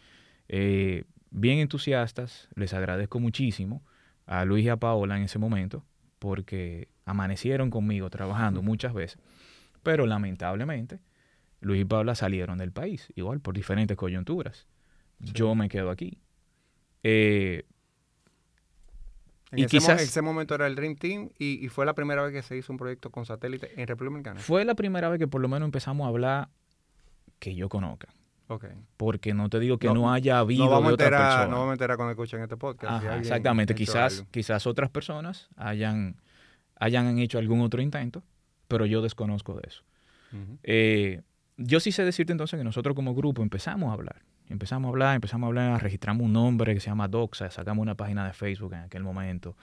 [0.49, 2.49] eh, bien entusiastas.
[2.55, 3.83] Les agradezco muchísimo
[4.25, 5.85] a Luis y a Paola en ese momento
[6.17, 9.19] porque amanecieron conmigo trabajando muchas veces.
[9.83, 10.99] Pero lamentablemente,
[11.61, 14.67] Luis y Paola salieron del país, igual por diferentes coyunturas.
[15.23, 15.31] Sí.
[15.33, 16.19] Yo me quedo aquí.
[17.03, 17.63] Eh,
[19.51, 21.93] En y ese, mo- quizás- ese momento era el Dream Team y, y fue la
[21.93, 24.39] primera vez que se hizo un proyecto con satélite en República Dominicana.
[24.39, 26.49] fue la primera vez que por lo menos empezamos a hablar
[27.39, 28.07] que yo conozca.
[28.47, 28.65] Ok.
[28.97, 31.45] Porque no te digo que No- no, haya habido No vamos, de otra persona.
[31.47, 32.93] no vamos a enterar cuando escuchen este podcast.
[33.05, 33.75] Ajá, exactamente.
[33.75, 36.15] Quizás, quizás otras personas hayan,
[36.77, 38.23] hayan hecho algún otro intento,
[38.67, 39.83] pero yo desconozco de eso.
[40.63, 41.21] Eh,
[41.57, 44.21] yo sí sé decirte entonces que nosotros como grupo empezamos a hablar.
[44.49, 47.95] Empezamos a hablar, empezamos a hablar, registramos un nombre que se llama Doxa, sacamos una
[47.95, 49.55] página de Facebook en aquel momento.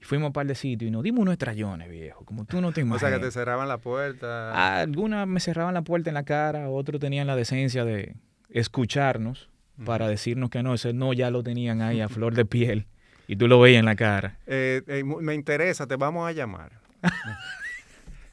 [0.00, 2.24] Y fuimos a un par de sitios y nos dimos unos trayones, viejo.
[2.24, 3.10] Como tú no te O imaginas.
[3.10, 4.80] sea, que te cerraban la puerta.
[4.80, 8.14] Algunas me cerraban la puerta en la cara, otros tenían la decencia de
[8.48, 9.48] escucharnos
[9.84, 12.86] para decirnos que no, ese no ya lo tenían ahí a flor de piel
[13.26, 14.38] y tú lo veías en la cara.
[14.46, 16.72] Eh, eh, me interesa, te vamos a llamar.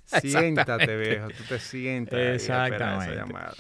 [0.22, 1.28] Siéntate, viejo.
[1.30, 2.14] Tú te sientas.
[2.20, 3.16] esperar esa Exactamente.
[3.16, 3.54] llamada.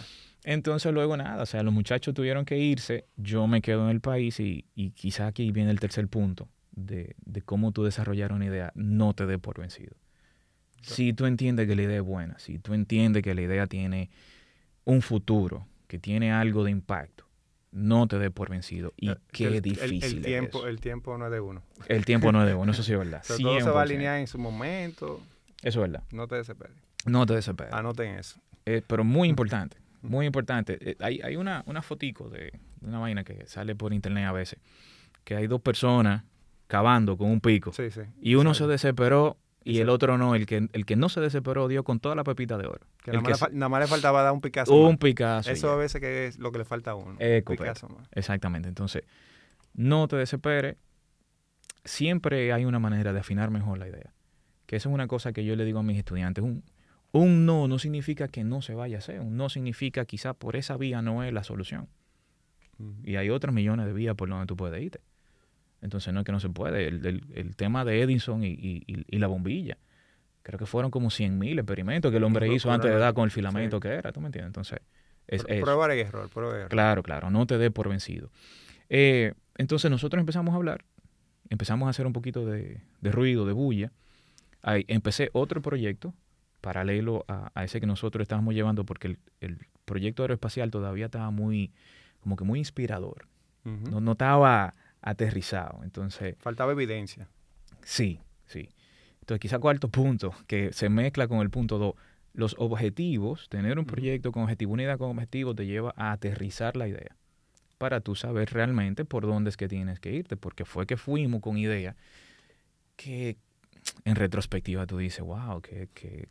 [0.44, 4.02] Entonces luego nada, o sea, los muchachos tuvieron que irse, yo me quedo en el
[4.02, 8.46] país y, y quizá aquí viene el tercer punto de, de cómo tú desarrollar una
[8.46, 9.96] idea, no te dé por vencido.
[10.82, 14.10] Si tú entiendes que la idea es buena, si tú entiendes que la idea tiene
[14.86, 17.26] un futuro, que tiene algo de impacto,
[17.72, 18.94] no te dé por vencido.
[18.96, 20.68] Y Eh, qué el- difícil el, es tiempo, eso.
[20.70, 21.62] el tiempo no es de uno.
[21.88, 23.20] El tiempo no es de uno, eso sí es verdad.
[23.24, 23.90] O sea, todo se va a 100%.
[23.90, 25.22] alinear en su momento.
[25.62, 26.04] Eso es verdad.
[26.12, 26.76] No te desesperes.
[27.06, 27.74] No te desesperes.
[27.74, 28.40] Anoten eso.
[28.66, 30.78] Eh, pero muy importante, muy importante.
[30.82, 34.32] Eh, hay hay una, una fotico de, de una vaina que sale por internet a
[34.32, 34.60] veces,
[35.24, 36.24] que hay dos personas
[36.68, 37.74] cavando con un pico.
[37.74, 38.02] Sí, sí.
[38.22, 40.36] y uno se desesperó y el otro no.
[40.36, 42.86] El que, el que no se desesperó dio con toda la pepita de oro.
[43.04, 44.74] Que nada, más le se- fal- nada más le faltaba dar un Picasso.
[44.74, 44.98] un más.
[44.98, 45.52] Picasso.
[45.52, 45.74] Eso ya.
[45.74, 47.16] a veces que es lo que le falta a uno.
[47.20, 47.64] Eh, un correcto.
[47.64, 48.08] Picasso más.
[48.12, 48.68] Exactamente.
[48.70, 49.04] Entonces,
[49.74, 50.78] no te desesperes.
[51.86, 54.14] Siempre hay una manera de afinar mejor la idea.
[54.70, 56.44] Que eso es una cosa que yo le digo a mis estudiantes.
[56.44, 56.64] Un,
[57.12, 59.20] un no no significa que no se vaya a hacer.
[59.20, 61.88] Un no significa quizá por esa vía no es la solución.
[63.04, 65.00] Y hay otros millones de vías por donde tú puedes irte.
[65.82, 66.88] Entonces no es que no se puede.
[66.88, 68.50] El, el- el tema de Edison y,
[68.86, 69.80] y- la bombilla.
[70.44, 73.32] Creo que fueron como 100.000 experimentos que el hombre hizo antes de dar con el
[73.32, 73.82] filamento sí.
[73.82, 74.12] que era.
[74.12, 74.50] ¿Tú me entiendes?
[74.50, 74.80] Entonces,
[75.26, 75.62] es, Pr-.
[75.62, 76.70] Prueba y error, prueba y error.
[76.70, 78.30] Claro, claro, no te dé por vencido.
[78.88, 80.86] Eh, entonces nosotros empezamos a hablar,
[81.50, 83.92] empezamos a hacer un poquito de, de ruido, de bulla.
[84.62, 86.14] Ahí empecé otro proyecto
[86.62, 91.32] paralelo a, a ese que nosotros estábamos llevando porque el, el proyecto aeroespacial todavía estaba
[91.32, 91.72] muy,
[92.20, 93.28] como que muy inspirador.
[93.64, 95.82] No, no estaba aterrizado.
[95.84, 97.28] Entonces, Faltaba evidencia.
[97.84, 98.70] sí, sí.
[99.20, 101.94] Entonces, quizá cuarto punto, que se mezcla con el punto dos.
[102.34, 106.76] Los objetivos, tener un proyecto con objetivo, una idea con objetivo, te lleva a aterrizar
[106.78, 107.16] la idea
[107.78, 111.42] para tú saber realmente por dónde es que tienes que irte, porque fue que fuimos
[111.42, 111.96] con idea
[112.96, 113.38] que
[114.06, 116.28] en retrospectiva tú dices, wow, que, que,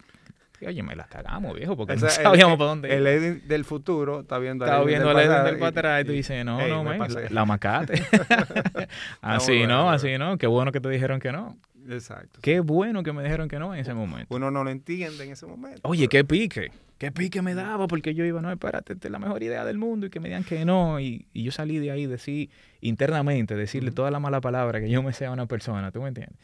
[0.66, 3.06] oye, me la cagamos, viejo, porque no el- sabíamos el- para dónde El.
[3.06, 6.04] Edwin del futuro está viendo Estaba Edwin viendo del pasado del y- para atrás y
[6.06, 8.02] tú dices, no, no, me la, la macate.
[9.20, 11.56] así no, así no, qué bueno que te dijeron que no.
[11.90, 12.40] Exacto.
[12.42, 14.34] Qué bueno que me dijeron que no en ese momento.
[14.34, 15.80] Uno no lo entiende en ese momento.
[15.84, 19.12] Oye, pero- qué pique, qué pique me daba, porque yo iba, no, espérate, esta es
[19.12, 21.00] la mejor idea del mundo y que me digan que no.
[21.00, 22.50] Y, y yo salí de ahí, decir
[22.82, 23.94] internamente, decirle Ujú.
[23.96, 26.36] toda la mala palabra que yo me sea una persona, ¿tú me entiendes?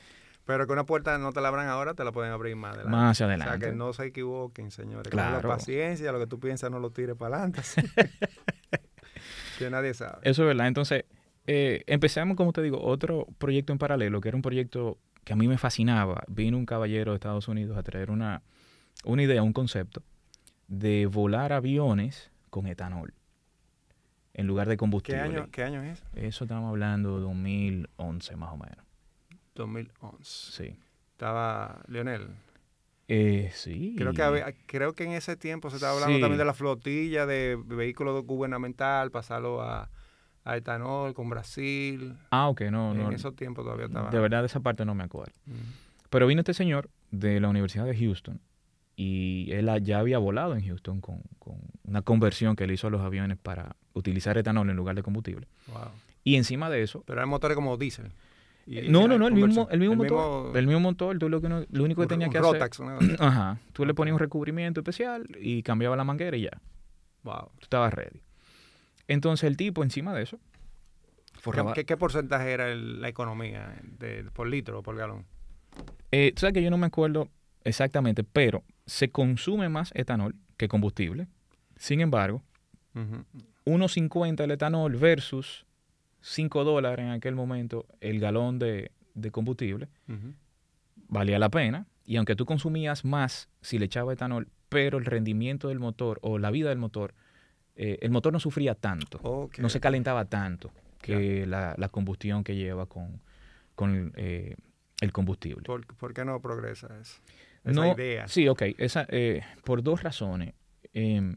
[0.46, 2.90] Pero que una puerta no te la abran ahora, te la pueden abrir más adelante.
[2.96, 3.66] Más O sea, adelante.
[3.66, 5.10] que no se equivoquen, señores.
[5.10, 5.40] Claro.
[5.40, 7.62] Con la paciencia, lo que tú piensas no lo tires para adelante.
[9.58, 10.18] que nadie sabe.
[10.22, 10.66] Eso es verdad.
[10.66, 11.04] Entonces,
[11.46, 15.36] eh, empezamos, como te digo, otro proyecto en paralelo, que era un proyecto que a
[15.36, 16.22] mí me fascinaba.
[16.28, 18.42] Vino un caballero de Estados Unidos a traer una,
[19.04, 20.02] una idea, un concepto
[20.68, 23.14] de volar aviones con etanol
[24.34, 25.20] en lugar de ¿Qué combustible.
[25.20, 26.02] año, ¿Qué año es?
[26.14, 28.83] Eso estamos hablando de 2011 más o menos.
[29.54, 30.18] 2011.
[30.22, 30.76] Sí.
[31.12, 32.28] Estaba Leonel.
[33.08, 33.94] Eh, sí.
[33.98, 36.20] Creo que, había- creo que en ese tiempo se estaba hablando Sí.
[36.20, 39.90] también de la flotilla de vehículos gubernamental, pasarlo a,
[40.44, 42.16] a etanol con Brasil.
[42.30, 43.08] Ah, ok, no, no.
[43.08, 44.10] en esos tiempos todavía estaba.
[44.10, 45.34] De verdad, de esa parte no me acuerdo.
[45.46, 45.52] Mm.
[46.10, 48.40] Pero vino este señor de la Universidad de Houston
[48.96, 52.90] y él ya había volado en Houston con, con una conversión que él hizo a
[52.90, 55.46] los aviones para utilizar etanol en lugar de combustible.
[55.66, 55.88] Wow.
[56.22, 58.12] Y encima de eso, Pero eran motores como diésel.
[58.66, 61.48] Y- no, no, no, el mismo, el mismo motor, el mismo motor, tú lo, que
[61.48, 64.20] no- lo único que un- tenía un que hacer, una- ajá, tú le ponías un
[64.20, 66.60] recubrimiento especial y cambiaba la manguera y ya,
[67.22, 67.50] Wow.
[67.58, 68.22] tú estabas ready.
[69.06, 70.38] Entonces el tipo encima de eso,
[71.38, 75.26] forraba- ¿Qué, porcentaje era el- la economía de, por litro o por galón?
[76.10, 77.28] Eh, tú sabes que yo no me acuerdo
[77.64, 81.26] exactamente, pero se consume más etanol que combustible.
[81.76, 82.42] Sin embargo,
[82.94, 83.24] Ujú.
[83.66, 85.63] 1.50 el etanol versus
[86.26, 89.88] 5 dólares en aquel momento el galón de, de combustible,
[91.08, 91.86] valía la pena.
[92.06, 96.38] Y aunque tú consumías más si le echaba etanol, pero el rendimiento del motor o
[96.38, 97.14] la vida del motor,
[97.76, 102.56] eh, el motor no sufría tanto, no se calentaba tanto que la, la combustión que
[102.56, 103.20] lleva con,
[103.74, 104.56] con eh,
[105.02, 105.64] el combustible.
[105.64, 107.20] ¿Por, por qué no progresa eso?
[107.64, 108.28] Esa No, idea.
[108.28, 108.62] Sí, ok.
[108.78, 110.54] Esa, eh, por dos razones.
[110.94, 111.36] Em,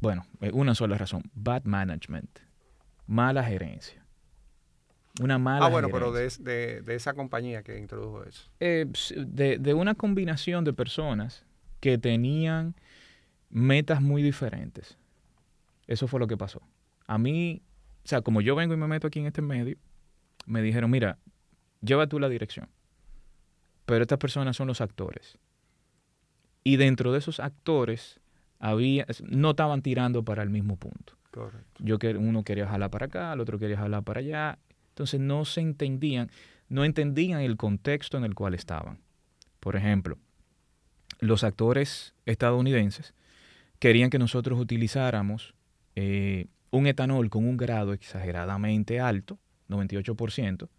[0.00, 1.22] bueno, una sola razón.
[1.34, 2.38] Bad management.
[3.06, 4.04] Mala gerencia.
[5.20, 8.50] Una mala ah, bueno, pero de, de, de esa compañía que introdujo eso.
[8.60, 11.44] Eh, de, de una combinación de personas
[11.80, 12.74] que tenían
[13.48, 14.98] metas muy diferentes.
[15.86, 16.60] Eso fue lo que pasó.
[17.06, 17.62] A mí,
[18.04, 19.76] o sea, como yo vengo y me meto aquí en este medio,
[20.44, 21.18] me dijeron, mira,
[21.80, 22.68] lleva tú la dirección.
[23.86, 25.38] Pero estas personas son los actores.
[26.64, 28.20] Y dentro de esos actores,
[28.58, 31.14] había, no estaban tirando para el mismo punto.
[31.36, 31.84] Correcto.
[31.84, 34.58] Yo que uno quería jalar para acá, el otro quería jalar para allá.
[34.88, 36.30] Entonces no se entendían,
[36.70, 39.00] no entendían el contexto en el cual estaban.
[39.60, 40.16] Por ejemplo,
[41.20, 43.12] los actores estadounidenses
[43.78, 45.52] querían que nosotros utilizáramos
[45.94, 50.70] eh, un etanol con un grado exageradamente alto, 98%,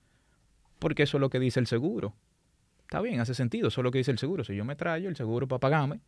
[0.80, 2.15] porque eso es lo que dice el seguro.
[2.82, 4.43] Está bien, hace sentido, eso es lo que dice el seguro.
[4.43, 6.00] Si yo me traigo el seguro para pagarme,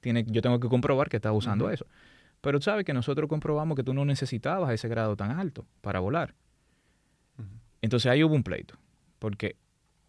[0.00, 1.84] tiene, yo tengo que comprobar que está usando eso.
[2.42, 6.34] Pero sabes que nosotros comprobamos que tú no necesitabas ese grado tan alto para volar.
[7.80, 8.76] Entonces ahí hubo un pleito,
[9.18, 9.56] porque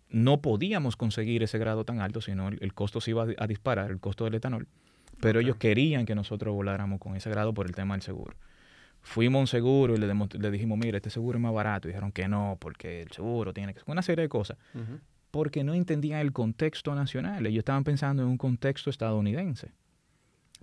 [0.09, 3.35] no podíamos conseguir ese grado tan alto, sino el, el costo se iba a, di-
[3.37, 4.67] a disparar, el costo del etanol.
[5.21, 8.35] Pero ellos querían que nosotros voláramos con ese grado por el tema del seguro.
[9.01, 11.87] Fuimos a un seguro y le, dijimos, mira, este seguro es más barato.
[11.87, 13.81] Y dijeron que no, porque el seguro tiene que...
[13.85, 14.57] Una serie de cosas.
[15.31, 17.45] Porque no entendían el contexto nacional.
[17.45, 19.71] Ellos estaban pensando en un contexto estadounidense.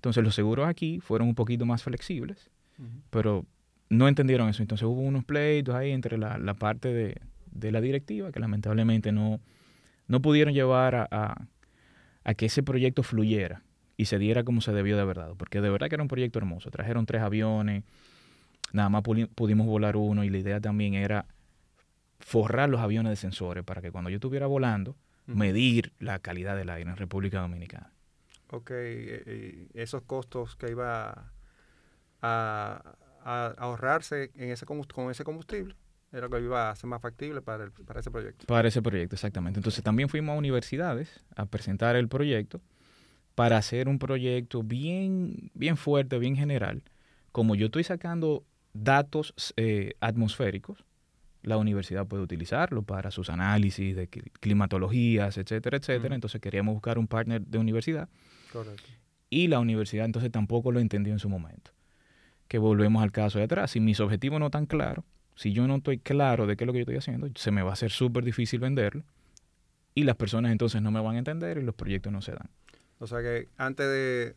[0.01, 2.49] Entonces los seguros aquí fueron un poquito más flexibles
[3.11, 3.45] pero
[3.91, 4.63] no entendieron eso.
[4.63, 7.21] Entonces hubo unos pleitos ahí entre la, la parte de,
[7.53, 9.41] de la directiva que lamentablemente no,
[10.09, 11.47] no pudieron llevar a, a-
[12.25, 13.63] a que ese proyecto fluyera
[13.99, 15.35] y se diera como se debió de verdad.
[15.37, 16.71] Porque de verdad que era un proyecto hermoso.
[16.71, 17.85] Trajeron tres aviones,
[18.73, 19.03] nada más
[19.35, 21.27] pudimos volar uno y la idea también era
[22.19, 26.71] forrar los aviones de sensores para que cuando yo estuviera volando, medir la calidad del
[26.71, 27.93] aire en República Dominicana.
[28.53, 31.33] Ok, eh, esos costos que iba
[32.23, 35.75] a, a ahorrarse en ese con ese combustible
[36.13, 38.47] era lo que iba a ser más factible para, el- para ese proyecto.
[38.47, 39.61] Para ese proyecto, exactamente.
[39.61, 42.61] Entonces también fuimos a universidades a presentar el proyecto
[43.37, 46.83] para hacer un proyecto bien, bien fuerte, bien general.
[47.31, 50.85] Como yo estoy sacando datos eh, atmosféricos,
[51.43, 56.15] la universidad puede utilizarlo para sus análisis de cli- climatologías, etcétera, etcétera.
[56.17, 58.09] Entonces queríamos buscar un partner de universidad
[58.53, 58.83] Correcto.
[59.29, 61.71] y la universidad entonces tampoco lo entendió en su momento.
[62.49, 63.71] Que volvemos al caso de atrás.
[63.71, 65.05] Si mis objetivos no están claros,
[65.37, 67.63] si yo no estoy claro de qué es lo que yo estoy haciendo, se me
[67.63, 69.05] va a hacer súper difícil venderlo
[69.95, 72.51] y las personas entonces no me van a entender y los proyectos no se dan.
[72.99, 74.35] O sea que antes de,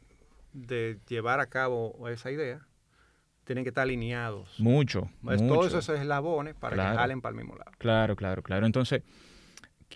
[0.53, 2.61] de llevar a cabo esa idea,
[3.45, 4.57] tienen que estar alineados.
[4.59, 5.09] Mucho.
[5.29, 5.53] Es mucho.
[5.55, 6.91] todos esos eslabones para Claro.
[6.91, 7.71] que jalen para el mismo lado.
[7.79, 8.65] Claro, claro, claro.
[8.65, 9.01] Entonces,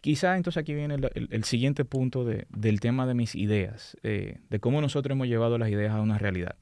[0.02, 3.98] quizá entonces aquí viene el, el- el siguiente punto de- del tema de mis ideas,
[4.04, 6.56] eh, de cómo nosotros hemos llevado las ideas a una realidad.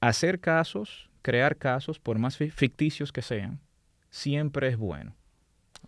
[0.00, 3.60] Hacer casos, crear casos, por más fi- ficticios que sean,
[4.10, 5.16] siempre es bueno.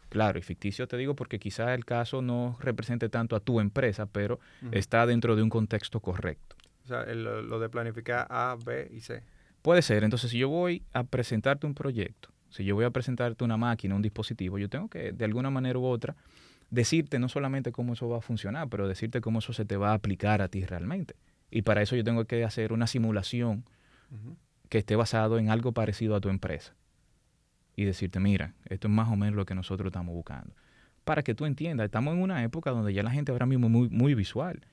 [0.09, 4.07] Claro, y ficticio te digo porque quizá el caso no represente tanto a tu empresa,
[4.07, 4.41] pero
[4.73, 6.57] está dentro de un contexto correcto.
[6.85, 9.23] O sea, el- lo de planificar A, B y C.
[9.63, 13.45] Puede ser, entonces si yo voy a presentarte un proyecto, si yo voy a presentarte
[13.45, 16.17] una máquina, un dispositivo, yo tengo que de alguna manera u otra
[16.71, 19.91] decirte no solamente cómo eso va a funcionar, pero decirte cómo eso se te va
[19.91, 21.15] a aplicar a ti realmente.
[21.51, 23.65] Y para eso yo tengo que hacer una simulación
[24.69, 26.75] que esté basado en algo parecido a tu empresa.
[27.77, 30.55] Y decirte, mira, esto es más o menos lo que nosotros estamos buscando.
[31.05, 31.85] para que tú entiendas.
[31.85, 34.67] Estamos en una época donde ya la gente ahora mismo es muy, muy visual.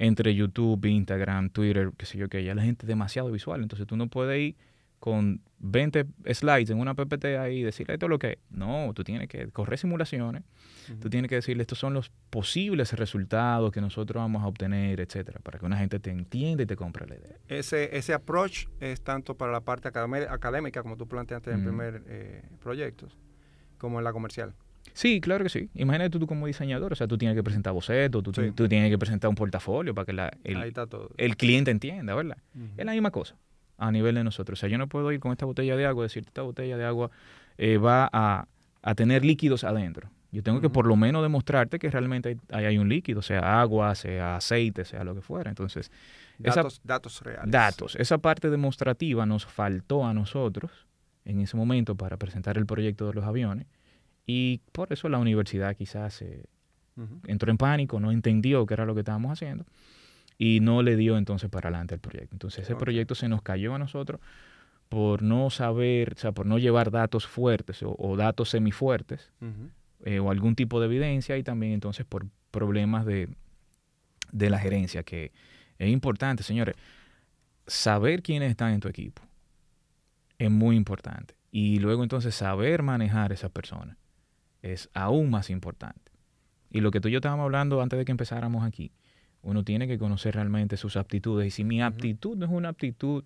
[0.00, 3.62] Entre YouTube, Instagram, Twitter, qué sé yo qué, ya la gente es demasiado visual.
[3.62, 4.56] Entonces tú no puedes ir
[4.98, 8.38] con 20 slides en una PPT ahí y decirle esto es lo que es.
[8.50, 10.42] No, tú tienes que correr simulaciones,
[11.00, 15.40] tú tienes que decirle estos son los posibles resultados que nosotros vamos a obtener, etcétera,
[15.42, 17.36] para que una gente te entienda y te compre la idea.
[17.48, 22.02] Ese, ese approach es tanto para la parte académica, como tú planteaste en el primer
[22.06, 23.08] eh, proyecto,
[23.78, 24.54] como en la comercial.
[24.94, 25.70] Sí, claro que sí.
[25.74, 28.98] Imagínate tú, como diseñador, o sea, tú tienes que presentar bocetos, tú, tú tienes que
[28.98, 30.72] presentar un portafolio para que la, el,
[31.18, 32.38] el, cliente entienda, ¿verdad?
[32.76, 33.36] Es la misma cosa
[33.78, 34.58] a nivel de nosotros.
[34.58, 36.76] O sea, yo no puedo ir con esta botella de agua y decir, esta botella
[36.76, 37.10] de agua
[37.56, 38.46] eh, va a,
[38.96, 40.10] tener líquidos adentro.
[40.30, 43.94] Yo tengo que por lo menos demostrarte que realmente hay, hay, un líquido, sea agua,
[43.94, 45.48] sea aceite, sea lo que fuera.
[45.48, 45.90] Entonces,
[46.38, 47.50] datos, datos reales.
[47.50, 47.96] Datos.
[47.96, 50.86] Esa parte demostrativa nos faltó a nosotros
[51.24, 53.66] en ese momento para presentar el proyecto de los aviones
[54.26, 56.22] y por eso la universidad quizás
[57.26, 59.64] entró en pánico, no entendió qué era lo que estábamos haciendo
[60.38, 62.34] y no le dio entonces para adelante el proyecto.
[62.34, 64.20] Entonces ese proyecto se nos cayó a nosotros
[64.88, 69.32] por no saber, o sea, por no llevar datos fuertes o, datos semifuertes
[70.04, 73.28] eh, o algún tipo de evidencia y también entonces por problemas de,
[74.32, 75.32] de la gerencia, que
[75.78, 76.76] es importante, señores,
[77.66, 79.22] saber quiénes están en tu equipo
[80.38, 81.34] es muy importante.
[81.50, 83.96] Y luego entonces saber manejar a esas personas
[84.62, 86.12] es aún más importante.
[86.70, 88.92] Y lo que tú y yo estábamos hablando antes de que empezáramos aquí,
[89.42, 91.46] uno tiene que conocer realmente sus aptitudes.
[91.46, 93.24] Y si mi aptitud no es una aptitud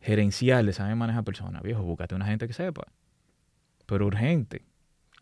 [0.00, 2.86] gerencial de saber manejar personas, viejo, búscate una gente que sepa.
[3.86, 4.62] Pero urgente.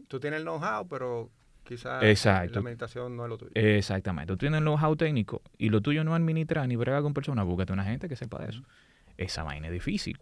[0.08, 1.30] Tú tienes el know-how, pero
[1.64, 3.52] quizás la meditación no es lo tuyo.
[3.54, 4.32] Exactamente.
[4.32, 7.72] Tú tienes el know-how técnico y lo tuyo no administra ni brega con personas, búscate
[7.72, 8.62] una gente que sepa de eso.
[9.16, 10.18] Esa vaina es difícil.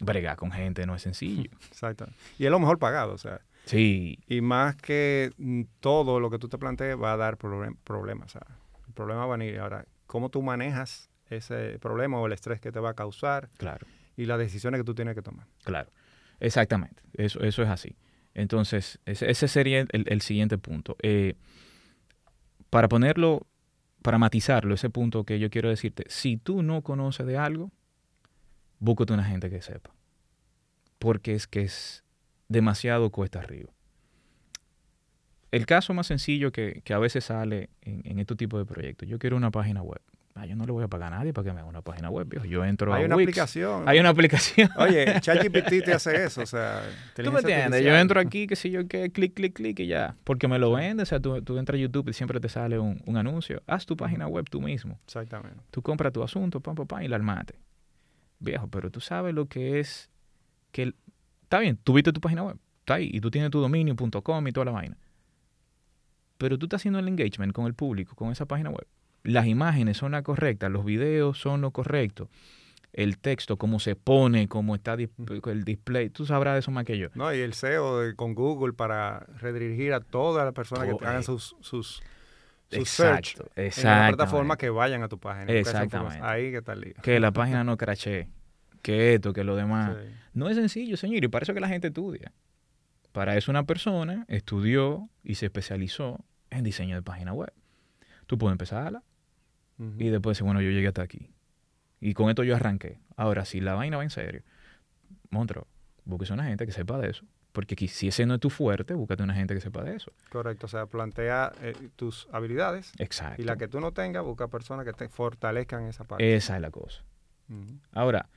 [0.00, 1.50] Bregar con gente no es sencillo.
[1.68, 2.06] Exacto.
[2.38, 3.40] Y es lo mejor pagado, o sea.
[3.64, 4.18] Sí.
[4.26, 8.34] Y más que mm, todo lo que tú te plantees va a dar problemas.
[8.34, 8.42] El
[8.94, 9.58] problema va a venir.
[9.58, 13.50] Ahora, ¿cómo tú manejas ese problema o el estrés que te va a causar?
[13.58, 13.86] Claro.
[14.16, 15.46] Y las decisiones que tú tienes que tomar.
[15.64, 15.90] Claro.
[16.40, 17.02] Exactamente.
[17.14, 17.96] Eso, eso es así.
[18.34, 20.96] Entonces, ese, sería el, siguiente punto.
[21.02, 21.34] Eh,
[22.68, 23.46] para ponerlo,
[24.02, 27.70] para matizarlo, ese punto que yo quiero decirte, si tú no conoces de algo,
[28.80, 29.94] búscate una gente que sepa.
[30.98, 32.04] Porque es que es
[32.48, 33.73] demasiado cuesta arriba.
[35.54, 39.18] El caso más sencillo que, a veces sale en, en este tipo de proyectos, yo
[39.18, 40.00] quiero una página web.
[40.36, 42.10] Ah, yo no le voy a pagar a nadie para que me haga una página
[42.10, 42.42] web.
[42.44, 43.88] Yo entro Hay una aplicación.
[43.88, 44.68] Hay una aplicación.
[44.78, 46.82] Oye, ChatGPT te hace eso, o sea...
[47.14, 47.84] ¿Tú me entiendes?
[47.84, 50.16] Yo entro aquí, que si yo, que clic, clic, clic y ya.
[50.24, 53.16] Porque me lo vende, o sea, tú, entras a YouTube y siempre te sale un,
[53.16, 53.62] anuncio.
[53.68, 54.98] Haz tu página web tú mismo.
[55.04, 55.60] Exactamente.
[55.70, 57.54] Tú compras tu asunto, pam, pam, pam, y la armate.
[58.40, 60.10] Viejo, pero tú sabes lo que es
[60.72, 60.94] que...
[61.42, 64.52] Está bien, tú viste tu página web, está ahí, y tú tienes tu dominio.com y
[64.52, 64.96] toda la vaina
[66.38, 68.86] pero tú estás haciendo el engagement con el público, con esa página web.
[69.22, 72.28] Las imágenes son las correctas, los videos son lo correcto,
[72.92, 76.98] el texto, cómo se pone, cómo está el display, tú sabrás de eso más que
[76.98, 77.08] yo.
[77.14, 81.56] No, y el SEO con Google para redirigir a todas las personas que hagan sus,
[81.60, 82.02] sus,
[82.84, 85.52] search en la plataforma que vayan a tu página.
[85.52, 86.20] Exactamente.
[86.22, 86.94] Ahí que está el lío.
[87.02, 88.28] Que la página no crache,
[88.82, 89.96] que esto, que lo demás.
[90.32, 92.32] No es sencillo, señor, y para eso que la gente estudia.
[93.14, 97.52] Para eso una persona estudió y se especializó en diseño de página web.
[98.26, 99.04] Tú puedes empezarla
[99.78, 101.30] y después decir, bueno, yo llegué hasta aquí.
[102.00, 102.98] Y con esto yo arranqué.
[103.14, 104.42] Ahora, si la vaina va en serio,
[105.30, 105.68] Montro,
[106.04, 107.24] búsquese una gente que sepa de eso.
[107.52, 110.10] Porque si ese no es tu fuerte, búscate una gente que sepa de eso.
[110.28, 112.90] Correcto, o sea, plantea eh, tus habilidades.
[112.98, 113.40] Exacto.
[113.40, 116.34] Y la que tú no tengas, busca personas que te fortalezcan esa parte.
[116.34, 117.04] Esa es la cosa.
[117.92, 118.28] Ahora,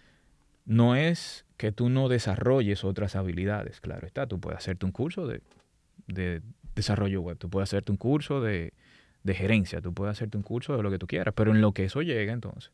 [0.65, 5.27] no es que tú no desarrolles otras habilidades, claro está, tú puedes hacerte un curso
[5.27, 5.41] de,
[6.75, 8.73] desarrollo web, tú puedes hacerte un curso de,
[9.25, 11.83] gerencia, tú puedes hacerte un curso de lo que tú quieras, pero en lo que
[11.83, 12.71] eso llega entonces,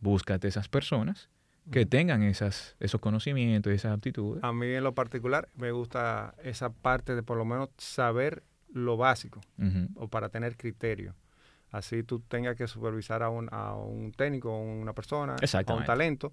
[0.00, 1.28] búscate esas personas
[1.70, 4.42] que tengan esas, esos conocimientos y esas aptitudes.
[4.44, 8.42] A mí en lo particular me gusta esa parte de por lo menos saber
[8.72, 9.40] lo básico
[9.94, 11.14] o para tener criterio.
[11.70, 15.84] Así tú tengas que supervisar a un, a un técnico, a una persona, a un
[15.84, 16.32] talento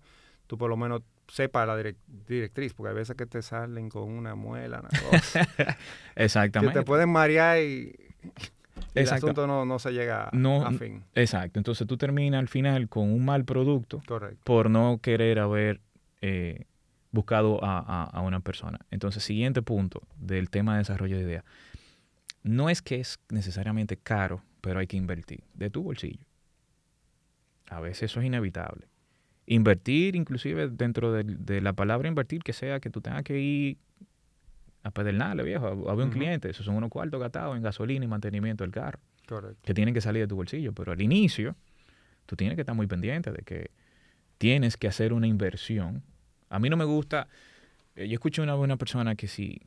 [0.49, 4.33] tú por lo menos sepas la directriz, porque hay veces que te salen con una
[4.33, 5.47] muela, una cosa.
[6.15, 6.73] Exactamente.
[6.73, 7.95] Que te pueden marear y,
[8.95, 11.03] el asunto no, se llega a fin.
[11.13, 11.59] Exacto.
[11.59, 14.01] Entonces tú terminas al final con un mal producto
[14.43, 15.81] por no querer haber
[16.21, 16.65] eh,
[17.11, 18.79] buscado a, una persona.
[18.89, 21.43] Entonces, siguiente punto del tema de desarrollo de ideas.
[22.41, 26.25] No es que es necesariamente caro, pero hay que invertir de tu bolsillo.
[27.69, 28.87] A veces eso es inevitable
[29.51, 33.77] invertir, inclusive dentro de, la palabra invertir, que sea que tú tengas que ir
[34.83, 36.49] a pedernales, viejo, a, a ver un cliente.
[36.49, 39.59] Esos son unos cuartos gastados en gasolina y mantenimiento del carro, Correcto.
[39.63, 40.71] que tienen que salir de tu bolsillo.
[40.73, 41.55] Pero al inicio,
[42.27, 43.71] tú tienes que estar muy pendiente de que
[44.37, 46.03] tienes que hacer una inversión.
[46.49, 47.27] A mí no me gusta,
[47.95, 49.59] eh, yo escuché una buena persona que si,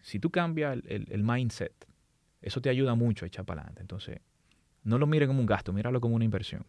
[0.00, 1.72] si tú cambias el, el- el mindset,
[2.40, 3.82] eso te ayuda mucho a echar para adelante.
[3.82, 4.20] Entonces,
[4.84, 6.64] no lo mires como un gasto, míralo como una inversión.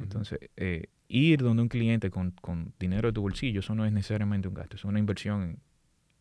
[0.00, 3.92] Entonces, eh, ir donde un cliente con, con dinero de tu bolsillo, eso no es
[3.92, 5.58] necesariamente un gasto, es una inversión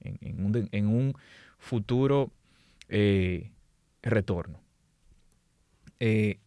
[0.02, 1.14] en, en- en un, en un
[1.58, 2.32] futuro
[2.90, 3.52] eh,
[4.02, 4.60] retorno.
[6.00, 6.40] Eh,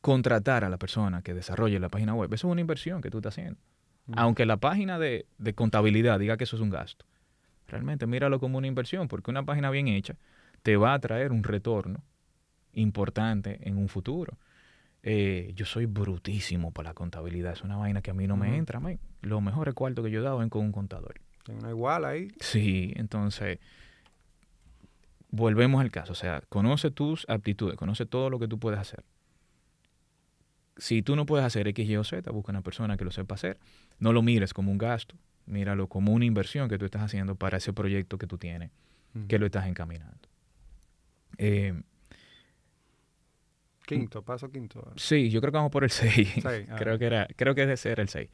[0.00, 3.18] contratar a la persona que desarrolle la página web, eso es una inversión que tú
[3.18, 3.60] estás haciendo.
[4.08, 4.18] Ujú.
[4.18, 7.04] Aunque la página de, de contabilidad diga que eso es un gasto,
[7.68, 10.16] realmente míralo como una inversión, porque una página bien hecha
[10.62, 12.02] te va a traer un retorno
[12.72, 14.38] importante en un futuro.
[15.02, 18.48] Eh, yo soy brutísimo para la contabilidad, es una vaina que a mí no me
[18.48, 18.56] Ujú.
[18.56, 18.80] entra.
[18.80, 19.00] men.
[19.22, 21.14] Los mejores cuartos que yo he dado es con un contador.
[21.44, 22.28] Tengo una igual ahí.
[22.40, 23.58] Sí, entonces,
[25.30, 29.04] volvemos al caso, o sea, conoce tus aptitudes, conoce todo lo que tú puedes hacer.
[30.76, 33.34] Si tú no puedes hacer X, Y o Z, busca una persona que lo sepa
[33.34, 33.58] hacer.
[33.98, 35.14] No lo mires como un gasto,
[35.46, 38.70] míralo como una inversión que tú estás haciendo para ese proyecto que tú tienes,
[39.28, 40.28] que lo estás encaminando.
[41.36, 41.82] Eh,
[43.96, 44.92] Quinto, paso quinto.
[44.96, 46.34] sí, yo creo que vamos por el 6.
[46.42, 46.76] Seis, ah.
[46.78, 48.28] creo, que era, creo que ese era el 6.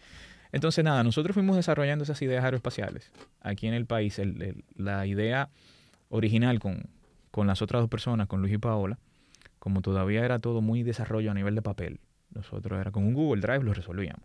[0.52, 4.18] Entonces, nada, nosotros fuimos desarrollando esas ideas aeroespaciales aquí en el país.
[4.18, 5.48] El- el- la idea
[6.08, 6.84] original con,
[7.30, 8.98] con las otras dos personas, con Luis y Paola,
[9.58, 11.98] como todavía era todo muy desarrollo a nivel de papel,
[12.32, 14.22] nosotros era con un Google Drive lo resolvíamos.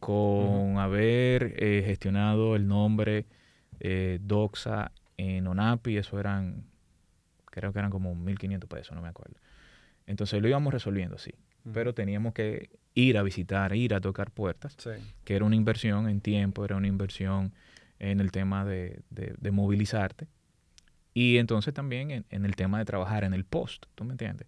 [0.00, 3.24] Con haber eh, gestionado el nombre
[3.80, 6.64] eh, Doxa en ONAPI, eso eran,
[7.46, 9.36] creo que eran como 1.500 pesos, no me acuerdo.
[10.06, 11.32] Entonces lo íbamos resolviendo así,
[11.64, 11.72] Ujú.
[11.74, 14.90] pero teníamos que ir a visitar, ir a tocar puertas Sí.
[15.24, 17.52] que era una inversión en tiempo, era una inversión
[17.98, 20.28] en el tema de, de- de movilizarte
[21.14, 24.46] y entonces también en, en el tema de trabajar en el post, ¿tú me entiendes?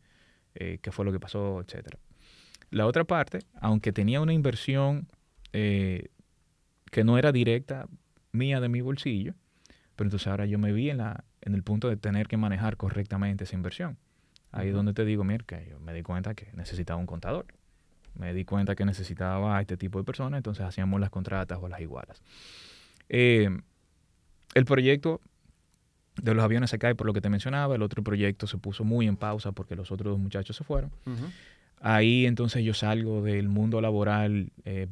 [0.54, 1.98] Eh, ¿Qué fue lo que pasó, etcétera?
[2.70, 5.08] La otra parte, aunque tenía una inversión
[5.54, 6.08] eh,
[6.90, 7.88] que no era directa
[8.32, 9.34] mía de mi bolsillo,
[9.96, 12.76] pero entonces ahora yo me vi en, la, en el punto de tener que manejar
[12.76, 13.96] correctamente esa inversión.
[14.50, 17.46] Ahí es donde te digo, mira, que yo me di cuenta que necesitaba un contador
[18.18, 21.68] me di cuenta que necesitaba a este tipo de personas, entonces hacíamos las contratas o
[21.68, 22.20] las igualas.
[23.08, 23.48] Eh,
[24.54, 25.20] el proyecto
[26.20, 28.84] de los aviones se cae por lo que te mencionaba, el otro proyecto se puso
[28.84, 30.90] muy en pausa porque los otros dos muchachos se fueron.
[31.80, 34.88] Ahí entonces yo salgo del mundo laboral eh,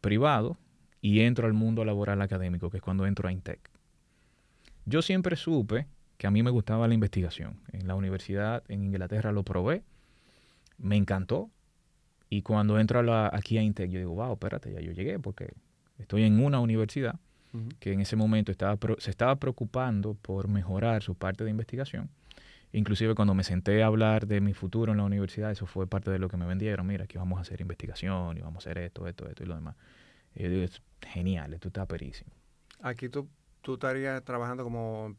[0.00, 0.56] privado
[1.00, 3.58] y entro al mundo laboral académico, que es cuando entro a Intec.
[4.84, 5.88] Yo siempre supe
[6.20, 7.60] que a mí me gustaba la investigación.
[7.72, 9.82] En la universidad en Inglaterra lo probé,
[10.76, 11.48] me encantó.
[12.28, 15.18] Y cuando entro a la- aquí a Intec, yo digo, wow, espérate, ya yo llegué
[15.18, 15.48] porque
[15.98, 17.18] estoy en una universidad
[17.54, 17.70] Ujú.
[17.80, 22.10] que en ese momento estaba, se estaba preocupando por mejorar su parte de investigación.
[22.74, 26.10] Inclusive cuando me senté a hablar de mi futuro en la universidad, eso fue parte
[26.10, 26.86] de lo que me vendieron.
[26.86, 29.54] Mira, aquí vamos a hacer investigación y vamos a hacer esto, esto, esto y lo
[29.54, 29.74] demás.
[30.34, 32.30] Y yo digo, "Es genial, esto está perísimo.
[32.82, 33.26] Aquí tú,
[33.62, 35.16] tú estarías trabajando como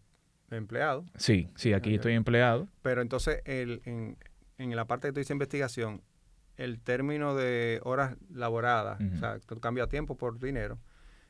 [0.58, 2.68] empleado, Sí, sí, aquí estoy empleado.
[2.82, 4.18] pero entonces el, en,
[4.58, 6.02] en la parte que tú dices investigación,
[6.58, 10.78] el término de horas laboradas, o sea, tú cambias tiempo por dinero,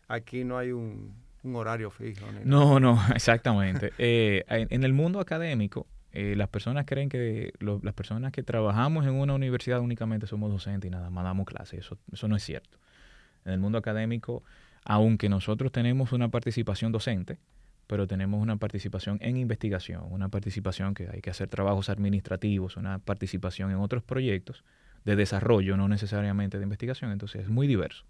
[0.08, 2.26] aquí no hay un, un horario fijo.
[2.44, 3.94] No, no, exactamente.
[3.98, 8.44] Eh, en, en el mundo académico, eh, las personas creen que lo- las personas que
[8.44, 11.80] trabajamos en una universidad únicamente somos docentes y nada más damos clases.
[11.80, 12.78] Eso, eso no es cierto.
[13.46, 14.44] En el mundo académico,
[14.84, 17.38] aunque nosotros tenemos una participación docente,
[17.92, 23.00] pero tenemos una participación en investigación, una participación que hay que hacer trabajos administrativos, una
[23.00, 24.64] participación en otros proyectos
[25.04, 28.06] de desarrollo, no necesariamente de investigación, entonces es muy diverso.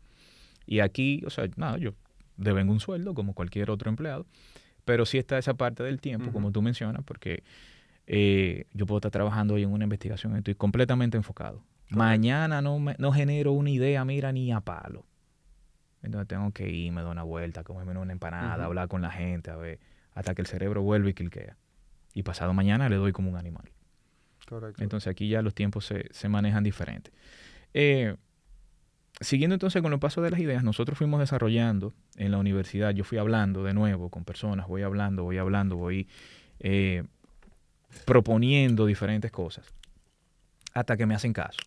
[0.67, 1.95] Y aquí, o sea, nada, yo
[2.37, 4.27] devengo un sueldo como cualquier otro empleado,
[4.85, 7.41] pero sí está esa parte del tiempo, como tú mencionas, porque
[8.05, 11.63] eh, yo puedo estar trabajando hoy en una investigación, estoy completamente enfocado.
[11.89, 15.07] Mañana no, me- no genero una idea, mira, ni a palo.
[16.03, 19.55] Entonces tengo que irme, dar una vuelta, comerme una empanada, hablar con la gente, a
[19.55, 19.79] ver,
[20.13, 21.57] hasta que el cerebro vuelve y cliquea.
[22.13, 23.71] Y pasado mañana le doy como un animal.
[24.47, 24.83] Correcto.
[24.83, 27.11] Entonces aquí ya los tiempos se, se manejan diferente.
[27.73, 28.15] Eh,
[29.21, 33.03] siguiendo entonces con los pasos de las ideas, nosotros fuimos desarrollando en la universidad, yo
[33.03, 36.07] fui hablando de nuevo con personas, voy hablando, voy hablando, voy
[36.59, 37.03] eh,
[38.05, 39.71] proponiendo diferentes cosas,
[40.73, 41.61] hasta que me hacen caso.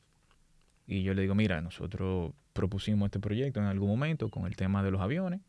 [0.87, 4.83] Y yo le digo, mira, nosotros propusimos este proyecto en algún momento con el tema
[4.83, 5.41] de los aviones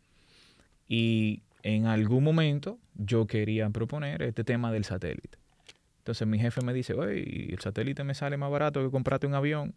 [0.89, 5.37] y en algún momento yo quería proponer este tema del satélite.
[5.99, 9.33] Entonces mi jefe me dice, oye, el satélite me sale más barato que comprarte un
[9.33, 9.73] avión.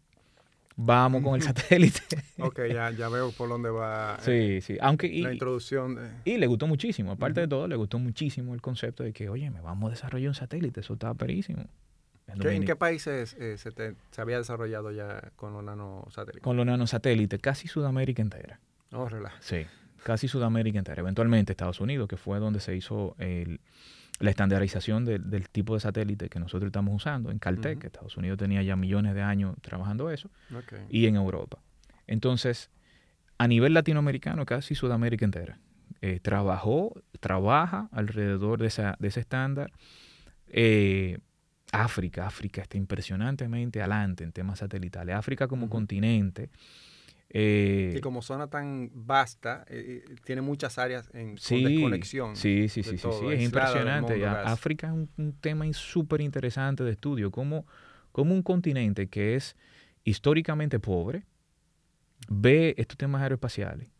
[0.76, 2.00] vamos con el satélite.
[2.38, 4.76] ok, ya, ya veo por dónde va sí, sí.
[4.80, 5.94] Aunque, la introducción.
[5.94, 6.10] De...
[6.24, 9.50] Y le gustó muchísimo, aparte de todo, le gustó muchísimo el concepto de que, oye,
[9.50, 11.64] me vamos a desarrollar un satélite, eso está perísimo.
[12.28, 16.42] ¿En qué países eh, se, se, había desarrollado ya con los nanosatélites?
[16.42, 18.60] Con los nanosatélites, casi Sudamérica entera.
[18.92, 19.36] Oh, relax.
[19.40, 19.66] Sí,
[20.02, 21.00] casi Sudamérica entera.
[21.00, 23.16] Eventualmente Estados Unidos, que fue donde se hizo
[24.18, 28.38] la estandarización del tipo de satélite que nosotros estamos usando, en Caltech, que Estados Unidos
[28.38, 30.30] tenía ya millones de años trabajando eso,
[30.90, 31.58] y en Europa.
[32.06, 32.70] Entonces,
[33.38, 35.58] a nivel latinoamericano, casi Sudamérica entera.
[36.00, 39.72] Eh, trabajó, trabaja alrededor de, esa, de ese estándar.
[40.48, 41.18] Eh,
[41.72, 45.14] África, África está impresionantemente adelante en temas satelitales.
[45.14, 46.50] África como continente.
[47.30, 52.36] Eh, y como zona tan vasta, eh, eh, tiene muchas áreas en sí, desconexión.
[52.36, 54.24] Sí, sí, sí, sí, sí, es impresionante.
[54.26, 57.30] África es un, tema súper interesante de estudio.
[57.30, 57.66] Como,
[58.12, 59.56] como un continente que es
[60.04, 61.26] históricamente pobre
[62.30, 63.90] ve estos temas aeroespaciales,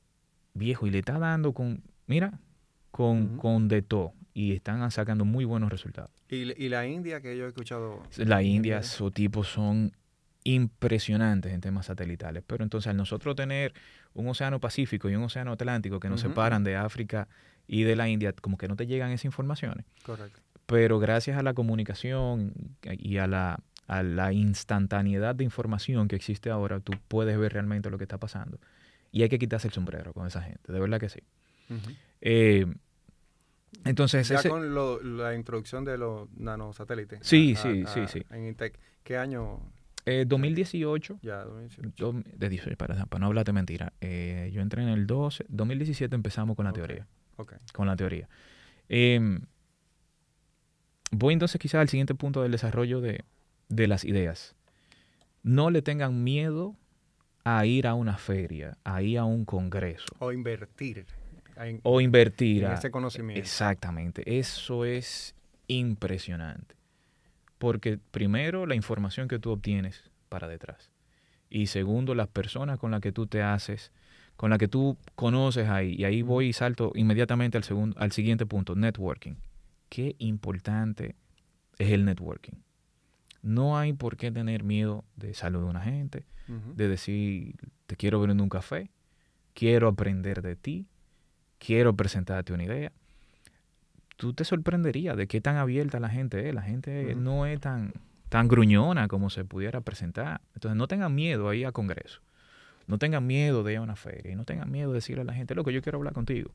[0.55, 2.41] viejo, y le está dando con, mira,
[2.91, 6.18] con, con de todo y están sacando muy buenos resultados.
[6.31, 8.03] ¿Y, la India que yo he escuchado?
[8.17, 9.93] La India, su tipo son
[10.45, 12.43] impresionantes en temas satelitales.
[12.47, 13.73] Pero entonces al nosotros tener
[14.15, 17.29] un océano Pacífico y un océano Atlántico que nos separan de África
[17.67, 19.85] y de la India, como que no te llegan esas informaciones.
[20.05, 20.41] Correcto.
[20.67, 22.53] Pero gracias a la comunicación
[22.83, 27.91] y a la, a la instantaneidad de información que existe ahora, tú puedes ver realmente
[27.91, 28.59] lo que está pasando.
[29.11, 31.21] Y hay que quitarse el sombrero con esa gente, de verdad que sí.
[33.85, 37.21] Entonces, ya con la introducción de los nanosatélites.
[37.23, 38.27] Sí, sí, sí, sí.
[38.31, 38.79] En Intec.
[39.03, 39.61] ¿Qué año?
[40.27, 41.15] 2018.
[41.15, 42.23] Eh, ya, 2018.
[42.37, 43.93] de 18, para, para no hablarte mentira.
[44.01, 45.47] Eh, yo entré en el 12.
[45.49, 47.07] 2017 empezamos con la teoría.
[47.37, 47.59] Okay.
[47.73, 48.29] Con la teoría.
[48.89, 49.43] Em,
[51.11, 53.25] voy entonces quizás al siguiente punto del desarrollo de,
[53.69, 54.55] de las ideas.
[55.43, 56.75] No le tengan miedo
[57.45, 60.07] a ir a una feria, a ir a un congreso.
[60.19, 61.07] O invertir
[61.83, 63.41] o invertir en ese conocimiento.
[63.41, 65.35] Exactamente, eso es
[65.67, 66.77] impresionante.
[67.59, 70.91] Porque primero, la información que tú obtienes para detrás.
[71.51, 73.91] Y segundo, las personas con las que tú te haces,
[74.37, 75.95] con las que tú conoces ahí.
[75.99, 79.35] Y ahí voy y salto inmediatamente al, segundo, al siguiente punto, networking.
[79.89, 81.17] Qué importante
[81.79, 82.63] es el networking.
[83.43, 87.57] No hay por qué tener miedo de saludar a una gente, de decir,
[87.87, 88.91] te quiero ver en un café,
[89.55, 90.87] quiero aprender de ti,
[91.59, 92.93] quiero presentarte una idea,
[94.17, 96.55] tú te sorprenderías de qué tan abierta la gente es.
[96.55, 97.93] La gente no es tan,
[98.29, 100.41] tan gruñona como se pudiera presentar.
[100.55, 102.21] Entonces no tengan miedo ahí a Congreso.
[102.87, 105.25] No tengan miedo de ir a una feria y no tengan miedo de decirle a
[105.25, 106.51] la gente, loco, yo quiero hablar contigo.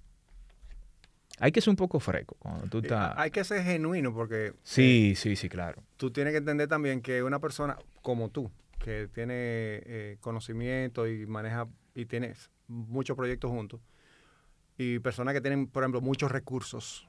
[1.39, 3.13] Hay que ser un poco freco cuando tú estás...
[3.17, 4.53] Hay que ser genuino porque...
[4.63, 5.81] Sí, eh, sí, sí, claro.
[5.97, 11.25] Tú tienes que entender también que una persona como tú, que tiene eh, conocimiento y
[11.25, 13.79] maneja y tienes muchos proyectos juntos,
[14.77, 17.07] y personas que tienen, por ejemplo, muchos recursos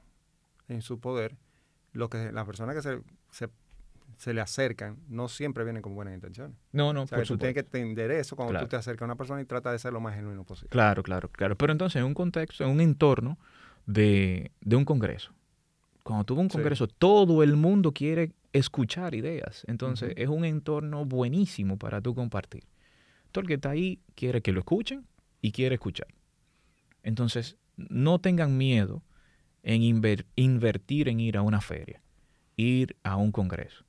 [0.67, 1.35] en su poder,
[1.93, 3.49] lo que las personas que se,
[4.17, 6.55] se, le acercan no siempre vienen con buenas intenciones.
[6.71, 9.15] No, no, o sea, tú tienes que entender eso cuando tú te acercas a una
[9.15, 10.69] persona y trata de ser lo más genuino posible.
[10.69, 11.55] Claro, claro, claro.
[11.55, 13.37] Pero entonces, en un contexto, en un entorno
[13.85, 15.31] de, de un congreso,
[16.03, 19.63] cuando tuvo un congreso, todo el mundo quiere escuchar ideas.
[19.67, 22.63] Entonces, es un entorno buenísimo para tú compartir.
[23.31, 25.05] Todo el que está ahí quiere que lo escuchen
[25.41, 26.07] y quiere escuchar.
[27.05, 29.03] Entonces, no tengan miedo
[29.61, 32.01] en invertir en ir a una feria,
[32.57, 33.85] ir a un congreso,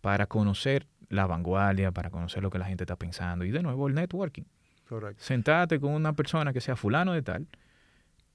[0.00, 3.44] para conocer la vanguardia, para conocer lo que la gente está pensando.
[3.44, 4.44] Y de nuevo, el networking.
[4.88, 5.22] Correcto.
[5.22, 7.46] Sentate con una persona que sea fulano de tal.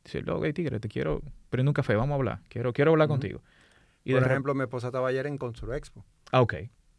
[0.04, 2.42] Dice, hey, tigre, te quiero prende un café, vamos a hablar.
[2.48, 3.42] Quiero, quiero hablar contigo.
[4.04, 6.06] Y Por ejemplo, mi esposa estaba ayer en Constru Expo.
[6.32, 6.54] Ah, ok.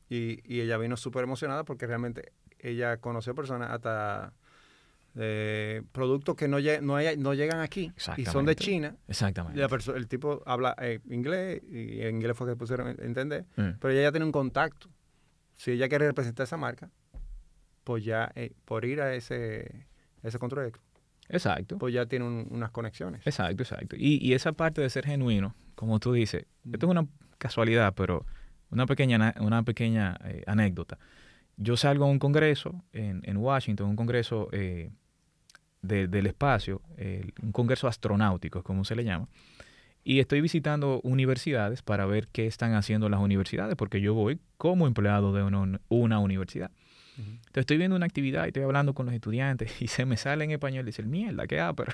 [0.08, 4.32] Y, y ella vino súper emocionada porque realmente ella conoció personas hasta
[5.18, 8.96] eh, productos que no, no, no, llegan aquí y son de China.
[9.08, 9.60] Exactamente.
[9.94, 13.78] el tipo habla eh, inglés y en inglés fue que pusieron entender, mm.
[13.80, 14.90] pero ella ya tiene un contacto.
[15.54, 16.90] Si ella quiere representar esa marca,
[17.82, 19.86] pues ya eh, por ir a ese,
[20.22, 20.72] ese control
[21.28, 21.78] Exacto.
[21.78, 23.26] Pues ya tiene unas conexiones.
[23.26, 23.96] Exacto, exacto.
[23.98, 27.06] Y, y, esa parte de ser genuino, como tú dices, esto es una
[27.38, 28.26] casualidad, pero
[28.70, 30.98] una pequeña, una pequeña eh, anécdota.
[31.56, 34.48] Yo salgo a un congreso en, en Washington, un congreso
[35.86, 36.82] del espacio,
[37.42, 39.28] un congreso astronáutico, como se le llama.
[40.08, 44.86] Y estoy visitando universidades para ver qué están haciendo las universidades, porque yo voy como
[44.86, 46.70] empleado de una, universidad.
[47.18, 50.44] Entonces estoy viendo una actividad y estoy hablando con los estudiantes y se me sale
[50.44, 51.92] en español y dice, mierda, ¿qué pero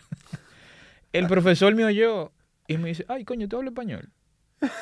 [1.12, 2.32] El profesor me oyó
[2.68, 4.10] y me dice, ay, coño, ¿tú hablas español?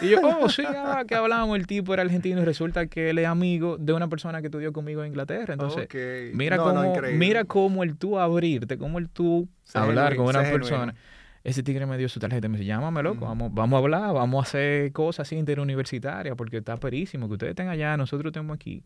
[0.01, 3.19] Y yo, oh, sí, ahora que hablábamos, el tipo era argentino y resulta que él
[3.19, 5.55] es amigo de una persona que estudió conmigo en Inglaterra.
[5.55, 5.89] Entonces,
[6.35, 10.79] mira, No, cómo, mira cómo el tú abrirte, cómo el tú hablar con una persona.
[10.81, 10.95] genuino.
[11.43, 13.25] Ese tigre me dio su tarjeta y me dice, llámame loco, Ujú.
[13.25, 17.51] vamos, vamos a hablar, vamos a hacer cosas así interuniversitarias porque está perísimo que ustedes
[17.53, 18.83] estén allá, nosotros estemos aquí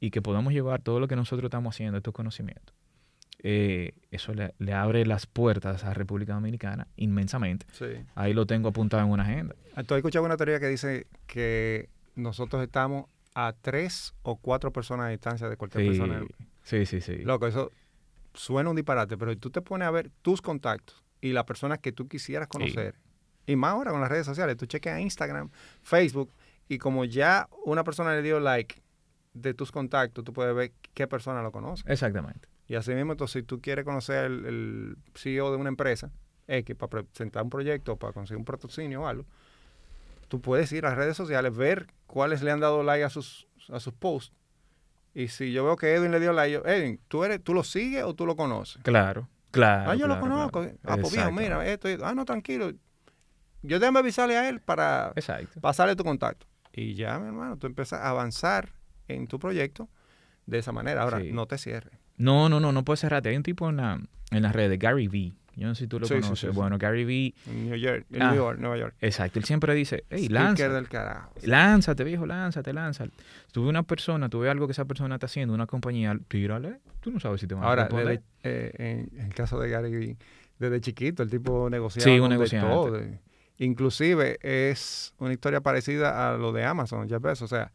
[0.00, 2.74] y que podamos llevar todo lo que nosotros estamos haciendo, estos conocimientos.
[3.44, 7.66] Eh, eso le, le abre las puertas a República Dominicana inmensamente.
[7.72, 7.86] Sí.
[8.14, 9.54] Ahí lo tengo apuntado en una agenda.
[9.86, 15.06] ¿Tú has escuchado una teoría que dice que nosotros estamos a tres o cuatro personas
[15.06, 16.24] de distancia de cualquier Sí, persona?
[16.62, 17.00] sí, sí.
[17.00, 17.16] sí.
[17.24, 17.72] Loco, eso
[18.34, 21.78] suena un disparate, pero si tú te pones a ver tus contactos y las personas
[21.78, 22.94] que tú quisieras conocer,
[23.46, 25.50] y más ahora con las redes sociales, tú chequeas Instagram,
[25.82, 26.30] Facebook,
[26.68, 28.80] y como ya una persona le dio like
[29.34, 31.82] de tus contactos, tú puedes ver qué persona lo conoce.
[31.90, 32.48] Exactamente.
[32.68, 36.10] Y así mismo, entonces, si tú quieres conocer el, el CEO de una empresa,
[36.46, 39.24] X, para presentar un proyecto, para conseguir un patrocinio o algo,
[40.28, 43.46] tú puedes ir a las redes sociales, ver cuáles le han dado like a sus,
[43.68, 44.32] a sus posts.
[45.14, 47.64] Y si yo veo que Edwin le dio like, yo, Edwin, ¿tú, eres, ¿tú lo
[47.64, 48.82] sigues o tú lo conoces?
[48.82, 49.90] Claro, claro.
[49.90, 50.60] ah, yo lo conozco.
[50.60, 50.76] claro.
[50.84, 52.72] Ah, pues viejo, mira, esto, y- ah, no, tranquilo.
[53.62, 55.60] Yo déjame avisarle a él para Exacto.
[55.60, 56.46] pasarle tu contacto.
[56.72, 58.72] Y ya, mi hermano, tú empiezas a avanzar
[59.08, 59.88] en tu proyecto
[60.46, 61.02] de esa manera.
[61.02, 61.30] Ahora, Sí.
[61.32, 61.92] no te cierres.
[62.22, 63.28] No, no, no, no puedes cerrarte.
[63.30, 64.00] Hay un tipo en, la,
[64.30, 65.32] en las redes, Gary Vee.
[65.54, 66.38] Yo no sé si tú lo Sí, conoces.
[66.38, 66.52] sí, sí.
[66.52, 68.28] bueno, Gary Vee, En New York, en Ah.
[68.30, 68.94] New York, Nueva York.
[69.02, 69.38] exacto.
[69.38, 70.66] Él siempre dice, hey, lanza.
[70.70, 71.34] del carajo.
[71.42, 73.10] Lánzate, viejo, lánzate, lánzate.
[73.52, 76.78] Tuve una persona, tuve algo que esa persona está haciendo, una compañía, tírale.
[77.00, 78.22] Tú no sabes si te van a Ahora, responder.
[78.42, 80.16] desde- eh, en, el caso de Gary Vee,
[80.58, 83.20] desde chiquito el tipo negociaba Sí, un negociante.
[83.58, 87.52] Inclusive es una historia parecida a lo de Amazon, Jeff Bezos.
[87.52, 87.72] O sea,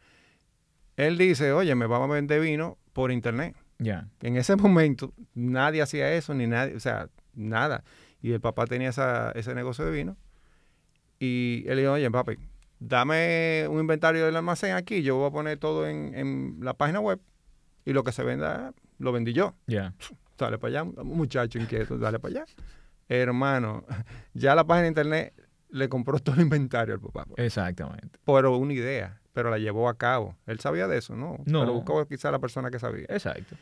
[0.96, 3.56] él dice, oye, me vamos a vender vino por internet.
[3.80, 7.84] Ya, En ese momento nadie hacía eso, ni nadie, o sea, nada.
[8.22, 10.18] Y el papá tenía esa, ese negocio de vino.
[11.20, 12.38] Y él dijo, oye, papi,
[12.80, 17.00] dame un inventario del almacén aquí, yo voy a poner todo en, en la página
[17.00, 17.20] web
[17.86, 19.56] y lo que se venda, lo vendí yo.
[19.68, 19.94] ya.
[20.38, 22.46] Dale para allá, muchacho inquieto, dale para allá.
[23.10, 23.86] Hermano,
[24.34, 25.34] ya la página de internet
[25.70, 27.26] le compró todo el inventario al papá.
[27.26, 27.44] pues.
[27.46, 28.20] Exactamente.
[28.24, 30.36] Pero una idea, pero la llevó a cabo.
[30.48, 31.38] Él sabía de eso, ¿no?
[31.46, 31.60] No.
[31.60, 33.06] Pero buscó quizá la persona que sabía.
[33.08, 33.56] Exacto.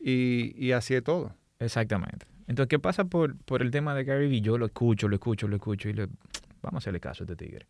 [0.00, 1.36] Y, y así es todo.
[1.60, 2.26] Exactamente.
[2.48, 4.40] Entonces, ¿qué pasa por, por el tema de Gary Vee?
[4.40, 6.08] Yo lo escucho, lo escucho, lo escucho y le,
[6.62, 7.68] vamos a hacerle caso a este tigre.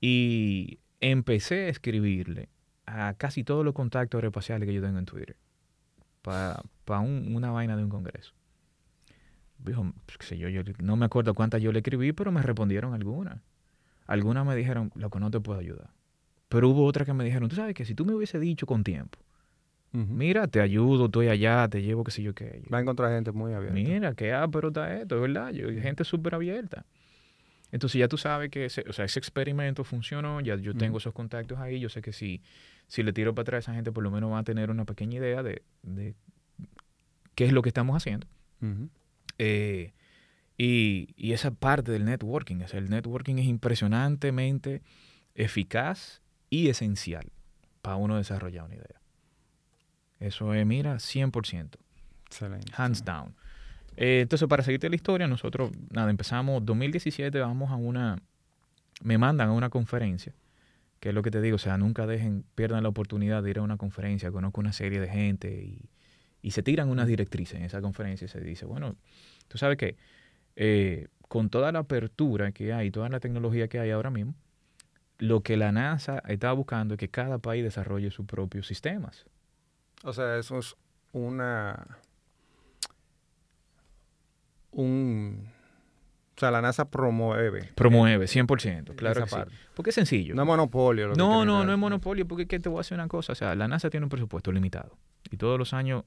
[0.00, 2.48] Y empecé a escribirle
[2.86, 5.36] a casi todos los contactos aeroespaciales que yo tengo en Twitter
[6.22, 8.32] para una vaina de un congreso.
[9.58, 13.42] Dijo, sé yo, yo no me acuerdo cuántas yo le escribí, pero me respondieron algunas.
[14.06, 15.90] Algunas me dijeron, loco, no te puedo ayudar.
[16.48, 18.84] Pero hubo otras que me dijeron, tú sabes que si tú me hubiese dicho con
[18.84, 19.18] tiempo,
[19.92, 22.62] mira, te ayudo, estoy allá, te llevo, qué sé yo qué.
[22.72, 23.74] Va a encontrar gente muy abierta.
[23.74, 25.52] Mira, qué pero está esto, es verdad.
[25.52, 26.84] Yo, gente súper abierta.
[27.70, 30.98] Entonces ya tú sabes que ese, o sea, ese experimento funcionó, ya yo tengo Ujú.
[30.98, 32.40] esos contactos ahí, yo sé que si,
[32.86, 34.84] si le tiro para atrás a esa gente, por lo menos va a tener una
[34.84, 36.14] pequeña idea de, de
[37.34, 38.28] qué es lo que estamos haciendo.
[39.38, 39.92] Eh,
[40.56, 44.82] y, y esa parte del networking, o sea, el networking es impresionantemente
[45.34, 46.22] eficaz
[46.54, 47.26] y esencial
[47.82, 49.00] para uno desarrollar una idea.
[50.20, 51.76] Eso es, mira, 100%.
[52.26, 52.72] Excelente.
[52.76, 53.34] Hands down.
[53.96, 58.18] Eh, entonces, para seguirte la historia, nosotros, nada, empezamos 2017, vamos a una,
[59.02, 60.32] me mandan a una conferencia,
[61.00, 63.58] que es lo que te digo, o sea, nunca dejen, pierdan la oportunidad de ir
[63.58, 65.90] a una conferencia, conozco una serie de gente y,
[66.40, 68.96] y se tiran unas directrices en esa conferencia y se dice, bueno,
[69.48, 69.96] tú sabes que
[70.56, 74.34] eh, con toda la apertura que hay, toda la tecnología que hay ahora mismo,
[75.18, 79.26] lo que la NASA está buscando es que cada país desarrolle sus propios sistemas.
[80.02, 80.76] O sea, eso es
[81.12, 81.98] una.
[84.72, 85.48] Un.
[86.36, 87.70] O sea, la NASA promueve.
[87.76, 89.56] Promueve, 100%, claro esa que sí.
[89.74, 90.34] Porque es sencillo.
[90.34, 91.08] No es monopolio.
[91.08, 93.32] lo No, no, no es monopolio, porque que te voy a decir una cosa.
[93.32, 94.98] O sea, la NASA tiene un presupuesto limitado.
[95.30, 96.04] Y todos los años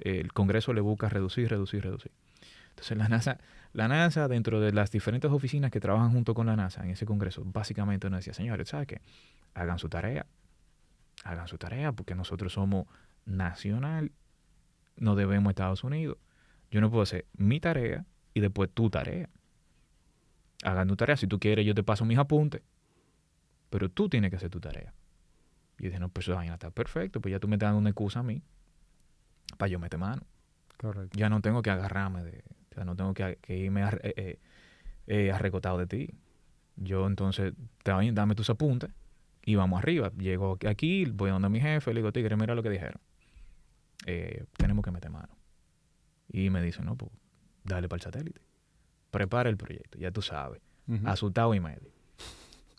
[0.00, 2.12] eh, el Congreso le busca reducir, reducir, reducir.
[2.70, 3.38] Entonces la NASA,
[3.76, 7.04] la NASA, dentro de las diferentes oficinas que trabajan junto con la NASA en ese
[7.04, 9.02] Congreso, básicamente nos decía, señores, ¿sabes qué?
[9.52, 10.24] Hagan su tarea.
[11.24, 12.86] Hagan su tarea, porque nosotros somos
[13.26, 14.12] nacional,
[14.96, 16.16] no debemos a Estados Unidos.
[16.70, 19.28] Yo no puedo hacer mi tarea y después tu tarea.
[20.64, 21.18] Hagan tu tarea.
[21.18, 22.62] Si tú quieres, yo te paso mis apuntes.
[23.68, 24.94] Pero tú tienes que hacer tu tarea.
[25.78, 27.20] Y yo dije, no, pues esa vaina está perfecto.
[27.20, 28.42] Pues ya tú me estás dando una excusa a mí
[29.58, 30.22] para yo meter mano.
[30.78, 31.18] Correcto.
[31.18, 32.42] Ya no tengo que agarrarme de...
[32.76, 34.38] Sea, no tengo que, que irme a- eh, eh,
[35.06, 36.10] eh, arrecotado de ti.
[36.76, 37.54] Yo entonces,
[37.84, 38.90] bien, dame tus apuntes
[39.44, 40.12] y vamos arriba.
[40.18, 43.00] Llego aquí, voy a donde mi jefe, le digo, tigre, mira lo que dijeron.
[44.04, 45.34] Eh, tenemos que meter mano.
[46.28, 47.10] Y me dice, no, pues
[47.64, 48.40] dale para el satélite.
[49.10, 50.60] Prepara el proyecto, ya tú sabes.
[51.06, 51.90] Asustado y medio.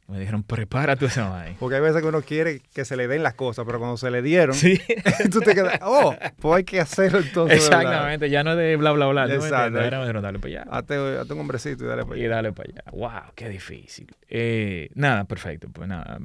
[0.08, 1.58] Me dijeron, prepárate esa vaina.
[1.60, 4.10] Porque hay veces que uno quiere que se le den las cosas, pero cuando se
[4.10, 4.80] le dieron, Sí.
[5.32, 7.58] tú te quedas, oh, pues hay que hacerlo entonces.
[7.58, 9.24] Exactamente, ya no es de bla, bla, bla.
[9.26, 9.72] ¿tú me Exacto.
[9.72, 10.72] me dijeron, dale para allá.
[10.72, 12.36] Hazte, hazte un hombrecito y dale para Y allá.
[12.36, 12.84] dale para allá.
[12.92, 13.32] ¡Wow!
[13.36, 14.08] ¡Qué difícil!
[14.30, 15.68] Eh, nada, perfecto.
[15.74, 16.20] Pues nada.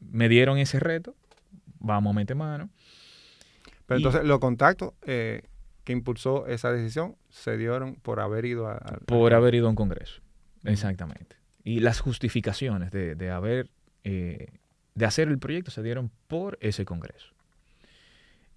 [0.00, 1.14] Me dieron ese reto.
[1.78, 2.68] Vamos a meter mano.
[3.86, 5.42] Pero y- entonces los contactos eh,
[5.84, 8.72] que impulsó esa decisión se dieron por haber ido a...
[8.74, 10.20] al- Por haber ido a un congreso.
[10.64, 11.36] Exactamente.
[11.64, 13.68] Y las justificaciones de, de haber.
[14.04, 14.48] eh,
[14.94, 17.32] de hacer el proyecto se dieron por ese congreso.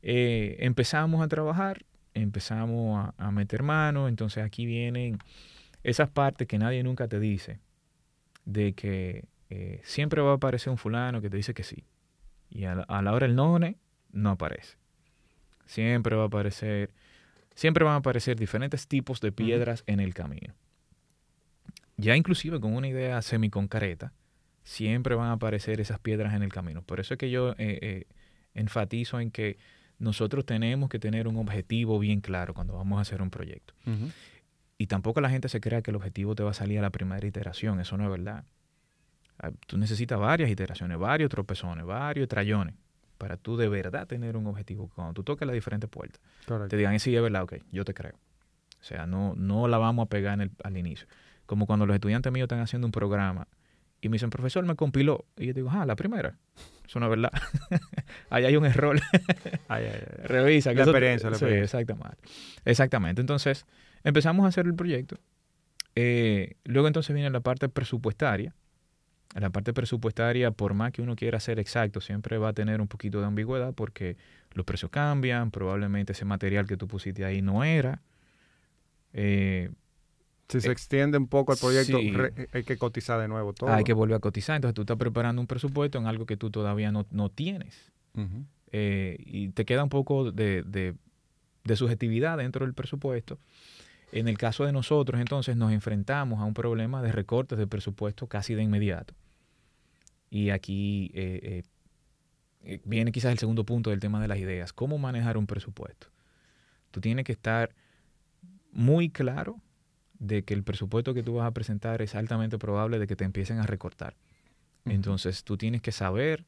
[0.02, 4.08] Eh, empezamos a trabajar, empezamos a, a meter mano.
[4.08, 5.20] Entonces aquí vienen
[5.84, 7.60] esas partes que nadie nunca te dice.
[8.44, 11.86] De que eh, siempre va a aparecer un fulano que te dice que sí.
[12.50, 13.58] Y a la, a la hora del no,
[14.12, 14.76] no aparece.
[15.66, 16.92] Siempre va a aparecer.
[17.56, 20.54] Siempre van a aparecer diferentes tipos de piedras en el camino.
[21.98, 24.14] Ya inclusive con una idea semiconcreta,
[24.64, 26.82] siempre van a aparecer esas piedras en el camino.
[26.82, 28.06] Por eso es que yo eh, eh,
[28.54, 29.58] enfatizo en que
[30.00, 33.74] nosotros tenemos que tener un objetivo bien claro cuando vamos a hacer un proyecto.
[34.78, 36.90] Y tampoco la gente se crea que el objetivo te va a salir a la
[36.90, 37.80] primera iteración.
[37.80, 38.44] Eso no es verdad.
[39.40, 42.76] Ah, Tú necesitas varias iteraciones, varios tropezones, varios trayones
[43.18, 44.90] para tú de verdad tener un objetivo.
[44.94, 46.70] Cuando tú toques las diferentes puertas, Correcto.
[46.70, 48.16] te digan, sí, es verdad, ok, yo te creo.
[48.82, 51.08] O sea, no, no la vamos a pegar en el- al inicio.
[51.46, 53.48] Como cuando los estudiantes míos están haciendo un programa
[54.02, 55.26] y me dicen, profesor, me compiló.
[55.38, 56.38] Y yo digo, ah, la primera.
[56.88, 57.32] Eso no es verdad.
[58.30, 59.00] Ahí hay un error.
[59.68, 60.24] Ay, ay, ay.
[60.28, 60.70] Revisa.
[60.72, 61.80] que La eso- experiencia, la sí, experiencia.
[61.80, 62.18] exactamente.
[62.66, 63.22] Exactamente.
[63.22, 63.66] Entonces,
[64.04, 65.18] empezamos a hacer el proyecto.
[65.96, 68.54] Eh, luego entonces viene la parte presupuestaria.
[69.34, 72.88] La parte presupuestaria, por más que uno quiera ser exacto, siempre va a tener un
[72.88, 74.16] poquito de ambigüedad porque
[74.52, 78.02] los precios cambian, probablemente ese material que tú pusiste ahí no era.
[79.14, 79.72] Eh,
[80.48, 82.12] Si se extiende un poco el proyecto, sí.
[82.12, 83.72] re- hay que cotizar de nuevo todo.
[83.74, 84.56] hay que volver a cotizar.
[84.58, 87.92] Entonces tú estás preparando un presupuesto en algo que tú todavía no, no tienes.
[88.72, 90.96] Eh, y te queda un poco de, de-
[91.64, 93.40] de subjetividad dentro del presupuesto.
[94.12, 98.28] En el caso de nosotros, entonces, nos enfrentamos a un problema de recortes de presupuesto
[98.28, 99.16] casi de inmediato.
[100.30, 101.64] Y aquí eh, eh,
[102.64, 104.74] eh, viene quizás el segundo punto del tema de las ideas.
[104.74, 106.08] ¿Cómo manejar un presupuesto?
[106.92, 107.74] Tú tienes que estar
[108.72, 109.60] muy claro
[110.20, 113.24] de que el presupuesto que tú vas a presentar es altamente probable de que te
[113.24, 114.16] empiecen a recortar.
[114.86, 116.46] Entonces tú tienes que saber,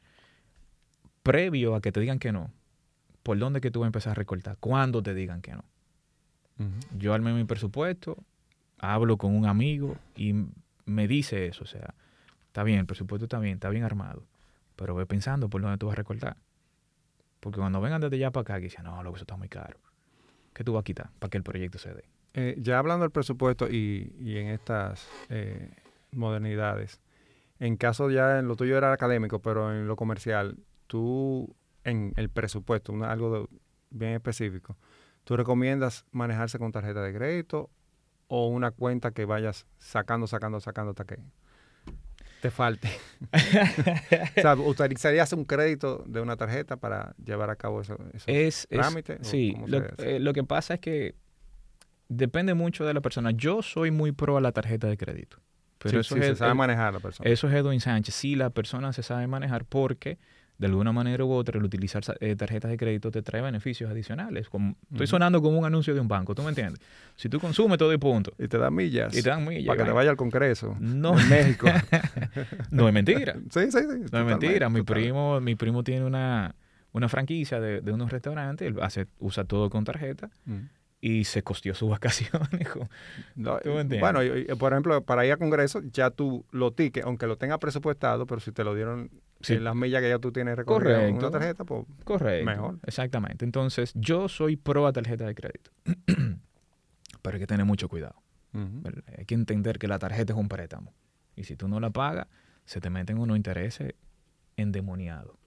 [1.24, 2.51] previo a que te digan que no,
[3.24, 5.63] por dónde que tú vas a empezar a recortar, cuándo te digan que no.
[6.97, 8.18] Yo armé mi presupuesto,
[8.80, 10.34] hablo con un amigo y
[10.86, 11.93] me dice eso, o sea,
[12.47, 14.24] está bien, el presupuesto está bien, está bien armado,
[14.76, 16.38] pero ve pensando por dónde tú vas a recortar.
[17.39, 19.49] Porque cuando vengan desde allá para acá, que dicen, no, lo que eso está muy
[19.49, 19.78] caro.
[20.53, 22.05] ¿Qué tú vas a quitar para que el proyecto se dé?
[22.39, 25.71] Eh, ya hablando del presupuesto y, y en estas eh,
[26.11, 26.99] modernidades,
[27.59, 32.29] en caso ya en lo tuyo era académico, pero en lo comercial, tú en el
[32.29, 33.47] presupuesto, una- algo de-
[33.89, 34.77] bien específico,
[35.23, 37.71] ¿tú recomiendas manejarse con tarjeta de crédito
[38.27, 41.17] o una cuenta que vayas sacando, sacando, sacando hasta que
[42.41, 42.88] te falte?
[44.38, 48.67] o sea, ¿utilizarías un crédito de una tarjeta para llevar a cabo eso, esos Es,
[48.69, 49.17] es- trámites?
[49.27, 51.15] sí, lo, eh, lo que pasa es que
[52.09, 53.31] depende mucho de la persona.
[53.31, 55.37] Yo soy muy pro a la tarjeta de crédito.
[55.79, 57.29] Pero Sí, eso sí, se es, sabe eh, manejar la persona.
[57.29, 58.15] eso es Edwin Sánchez.
[58.15, 60.17] Sí, la persona se sabe manejar porque
[60.57, 64.49] de alguna manera u otra el utilizar eh, tarjetas de crédito te trae beneficios adicionales.
[64.49, 66.81] Como, Estoy sonando como un anuncio de un banco, ¿tú me entiendes?
[67.15, 68.33] Si tú consumes todo y punto.
[68.39, 69.15] Y te da millas.
[69.15, 70.75] Y te dan millas, Para que te vaya al Congreso.
[70.79, 71.19] No.
[71.19, 71.67] En México.
[72.71, 73.33] No es mentira.
[73.51, 74.05] sí, sí, sí.
[74.11, 74.69] No es mentira.
[74.69, 76.55] Mi primo, mi primo tiene una,
[76.91, 80.31] una franquicia de, de unos restaurantes, él hace, usa todo con tarjeta
[80.99, 82.67] y se costeó sus vacaciones.
[83.35, 83.59] No,
[83.99, 84.19] bueno,
[84.57, 88.41] por ejemplo, para ir a Congreso, ya tú lo tickets, aunque lo tengas presupuestado, pero
[88.41, 89.53] si te lo dieron Sí.
[89.53, 92.43] en las millas que ya tú tienes recorrido en una tarjeta, pues Correcto.
[92.43, 92.79] Mejor.
[92.87, 93.45] Exactamente.
[93.45, 95.69] Entonces, yo soy pro a tarjeta de crédito.
[97.21, 98.15] Pero hay que tener mucho cuidado.
[99.15, 100.91] Hay que entender que la tarjeta es un préstamo.
[101.35, 102.25] Y si tú no la pagas,
[102.65, 103.93] se te meten unos intereses
[104.55, 105.37] endemoniados.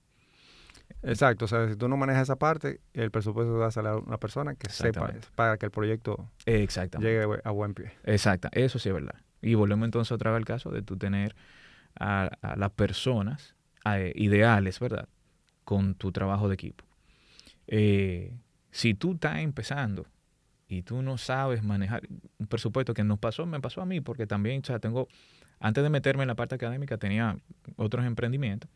[1.03, 3.97] Exacto, o sea, si tú no manejas esa parte, el presupuesto va a salir a
[3.97, 7.93] una persona que sepa para que el proyecto llegue a buen pie.
[8.05, 8.49] Exacto.
[8.53, 9.15] Eso sí es verdad.
[9.41, 11.35] Y volvemos entonces otra vez al caso de tú tener
[11.99, 13.55] a, a las personas
[13.87, 15.09] eh, ideales, ¿verdad?
[15.65, 16.85] Con tu trabajo de equipo.
[17.67, 18.37] Eh,
[18.71, 20.07] si tú estás empezando
[20.69, 22.03] y tú no sabes manejar
[22.39, 25.09] un presupuesto que nos pasó, me pasó a mí, porque también, o sea, tengo,
[25.59, 27.39] antes de meterme en la parte académica, tenía
[27.77, 28.71] otros emprendimientos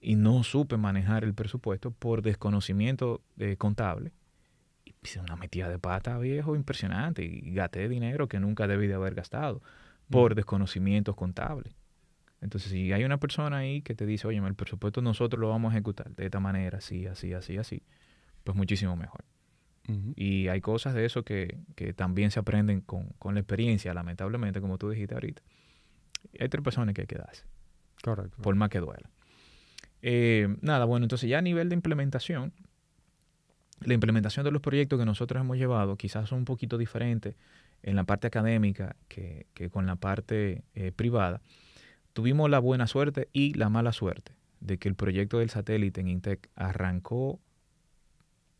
[0.00, 4.12] Y no supe manejar el presupuesto por desconocimiento eh, contable.
[4.84, 8.94] Y hice una metida de pata viejo impresionante y gasté dinero que nunca debí de
[8.94, 9.62] haber gastado
[10.10, 11.74] por desconocimientos contables.
[12.40, 15.72] Entonces, si hay una persona ahí que te dice, oye, el presupuesto nosotros lo vamos
[15.72, 17.82] a ejecutar de esta manera, así, así, así, así,
[18.44, 19.24] pues muchísimo mejor.
[20.16, 24.60] Y hay cosas de eso que, que también se aprenden con, con, la experiencia, lamentablemente,
[24.60, 25.40] como tú dijiste ahorita.
[26.38, 27.44] Hay tres personas que hay que darse.
[28.02, 28.36] Correcto.
[28.42, 29.08] Por más que duela.
[30.02, 32.52] Eh, nada, bueno, entonces ya a nivel de implementación,
[33.80, 37.36] la implementación de los proyectos que nosotros hemos llevado quizás son un poquito diferentes
[37.82, 41.40] en la parte académica que, que con la parte eh, privada.
[42.12, 46.08] Tuvimos la buena suerte y la mala suerte de que el proyecto del satélite en
[46.08, 47.40] Intec arrancó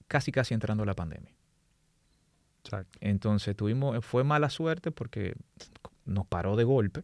[0.06, 1.32] casi casi entrando la pandemia.
[3.00, 5.34] Entonces tuvimos, fue mala suerte porque
[6.04, 7.02] nos paró de golpe,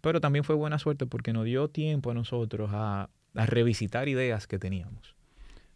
[0.00, 4.58] pero también fue buena suerte porque nos dio tiempo a nosotros a, revisitar ideas que
[4.58, 5.14] teníamos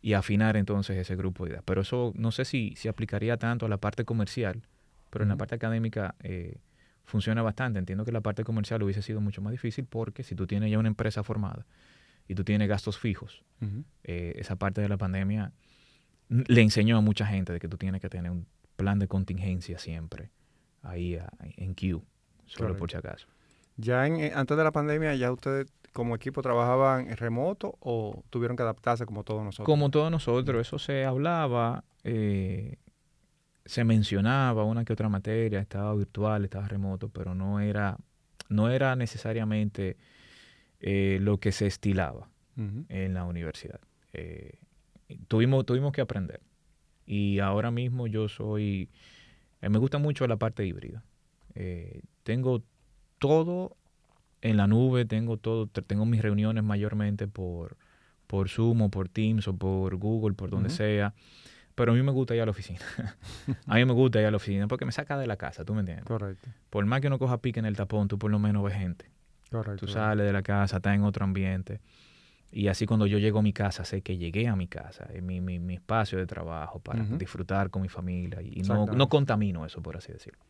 [0.02, 1.64] y afinar entonces ese grupo de ideas.
[1.64, 4.62] Pero eso no sé si, si aplicaría tanto a la parte comercial,
[5.10, 6.58] pero en la parte académica eh,
[7.04, 7.78] funciona bastante.
[7.78, 10.78] Entiendo que la parte comercial hubiese sido mucho más difícil porque si tú tienes ya
[10.78, 11.64] una empresa formada
[12.28, 13.44] y tú tienes gastos fijos,
[14.02, 15.52] eh, esa parte de la pandemia
[16.28, 18.46] le enseñó a mucha gente de que tú tienes que tener un
[18.76, 20.30] plan de contingencia siempre
[20.82, 21.18] ahí
[21.56, 22.04] en Q,
[22.44, 23.26] solo por si acaso.
[23.76, 28.22] Ya en, eh, antes de la pandemia, ¿ya ustedes como equipo trabajaban en remoto o
[28.30, 29.66] tuvieron que adaptarse como todos nosotros?
[29.66, 32.76] Como todos nosotros, eso se hablaba, eh,
[33.64, 37.96] se mencionaba una que otra materia, estaba virtual, estaba remoto, pero no era,
[38.48, 39.96] no era necesariamente
[40.80, 42.28] eh, lo que se estilaba
[42.88, 43.80] en la universidad
[45.26, 46.40] tuvimos, tuvimos que aprender.
[47.04, 48.88] Y ahora mismo yo soy,
[49.60, 51.02] me gusta mucho la parte híbrida.
[52.22, 52.62] Tengo
[53.24, 53.74] todo
[54.42, 57.78] en la nube, tengo todo, tengo mis reuniones mayormente por,
[58.26, 61.14] por Zoom o por Teams o por Google, por donde sea.
[61.74, 62.80] Pero a mí me gusta ir a la oficina.
[63.66, 65.72] a mí me gusta ir a la oficina porque me saca de la casa, ¿tú
[65.72, 66.04] me entiendes?
[66.04, 66.50] Correcto.
[66.68, 69.10] Por más que uno coja pique en el tapón, tú por lo menos ves gente.
[69.50, 69.86] Correcto.
[69.86, 71.80] Tú sales de la casa, estás en otro ambiente.
[72.52, 75.24] Y así cuando yo llego a mi casa, sé que llegué a mi casa, en
[75.24, 79.82] mi, mi, espacio de trabajo para disfrutar con mi familia y no, no, contamino eso,
[79.82, 80.40] por así decirlo.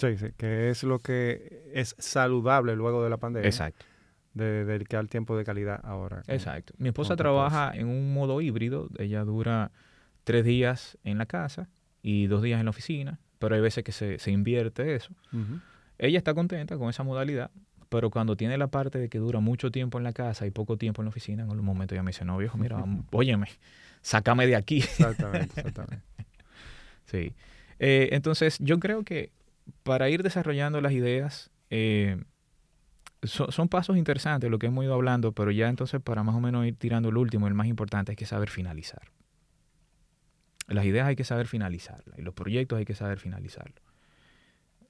[0.00, 3.48] Sí, sí, que es lo que es saludable luego de la pandemia.
[3.48, 3.84] Exacto.
[4.32, 6.22] De dedicar tiempo de calidad ahora.
[6.26, 6.72] Exacto.
[6.78, 9.72] Mi esposa trabaja en un modo híbrido, ella dura
[10.24, 11.68] tres días en la casa
[12.02, 15.12] y dos días en la oficina, pero hay veces que se, se invierte eso.
[15.98, 17.50] Ella está contenta con esa modalidad,
[17.88, 20.78] pero cuando tiene la parte de que dura mucho tiempo en la casa y poco
[20.78, 23.48] tiempo en la oficina, en algún momento ya me dice, no, viejo, mira, óyeme,
[24.00, 24.78] sácame de aquí.
[24.78, 26.06] Exactamente, exactamente.
[27.06, 27.34] sí.
[27.80, 29.32] Eh, entonces, yo creo que
[29.82, 32.22] para ir desarrollando las ideas, eh,
[33.22, 36.66] son pasos interesantes lo que hemos ido hablando, pero ya entonces para más o menos
[36.66, 39.12] ir tirando el último, el más importante es que saber finalizar.
[40.68, 43.82] Las ideas hay que saber finalizarlas y los proyectos hay que saber finalizarlos.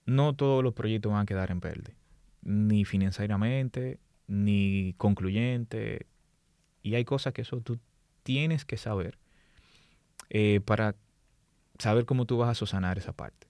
[0.06, 1.96] No todos los proyectos van a quedar en verde
[2.42, 6.06] ni financieramente, ni concluyente.
[6.82, 7.78] Y hay cosas que eso tú
[8.22, 9.18] tienes que saber
[10.30, 10.94] eh, para
[11.78, 13.48] saber cómo tú vas a sosanar esa parte.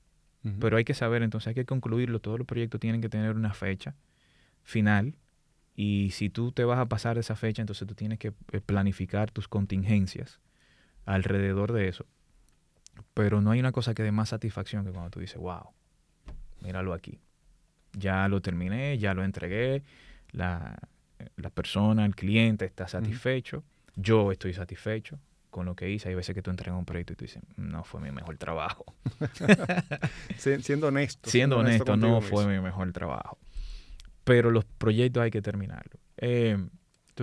[0.59, 2.19] Pero hay que saber, entonces hay que concluirlo.
[2.19, 3.95] Todos los proyectos tienen que tener una fecha
[4.63, 5.17] final.
[5.77, 8.61] Y si tú te vas a pasar de esa fecha, entonces tú tienes que eh,
[8.61, 10.41] planificar tus contingencias
[11.05, 12.07] alrededor de eso.
[13.13, 15.73] Pero no hay una cosa que dé más satisfacción que cuando tú dices, wow,
[16.63, 17.21] míralo aquí
[17.93, 19.83] ya lo terminé, ya lo entregué,
[20.33, 20.79] la,
[21.55, 23.65] persona, el cliente está satisfecho,
[23.97, 25.19] yo estoy satisfecho
[25.51, 26.09] con lo que hice.
[26.09, 28.85] Hay veces que tú entregas un proyecto y tú dices, no fue mi mejor trabajo.
[30.37, 31.29] siendo honesto.
[31.29, 33.39] Siendo, honesto, no fue mi mejor trabajo.
[34.25, 36.01] Pero los proyectos hay que terminarlos.
[36.17, 36.57] Eh,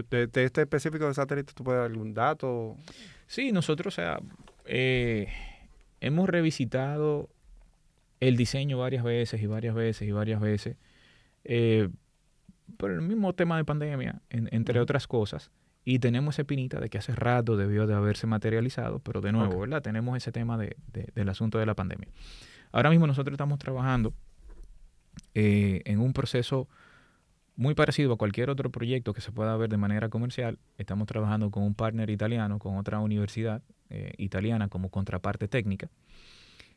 [0.09, 2.75] de, este específico de satélite, ¿tú puedes dar algún dato?
[3.25, 4.19] Sí, nosotros, o sea,
[4.65, 5.27] eh,
[6.01, 7.29] hemos revisitado
[8.19, 10.77] el diseño varias veces y varias veces y varias veces.
[11.43, 11.89] Eh,
[12.77, 15.51] por el mismo tema de pandemia, entre otras cosas.
[15.89, 19.57] Y tenemos esa pinita de que hace rato debió de haberse materializado, pero de nuevo,
[19.57, 19.81] ¿verdad?
[19.81, 20.75] Tenemos ese tema de,
[21.15, 22.09] del asunto de la pandemia.
[22.73, 24.13] Ahora mismo nosotros estamos trabajando
[25.33, 26.67] eh, en un proceso
[27.55, 30.59] muy parecido a cualquier otro proyecto que se pueda ver de manera comercial.
[30.77, 35.89] Estamos trabajando con un partner italiano, con otra universidad eh, italiana como contraparte técnica.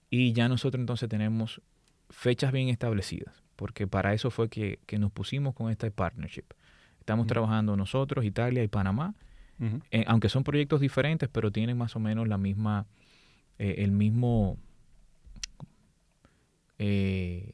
[0.09, 1.61] Y ya nosotros entonces tenemos
[2.11, 6.45] fechas bien establecidas, porque para eso fue que, nos pusimos con este partnership.
[7.01, 9.15] Estamos trabajando nosotros, Italia y Panamá,
[9.91, 12.87] eh, aunque son proyectos diferentes, pero tienen más o menos la misma,
[13.59, 14.57] eh, el mismo,
[16.79, 17.53] eh,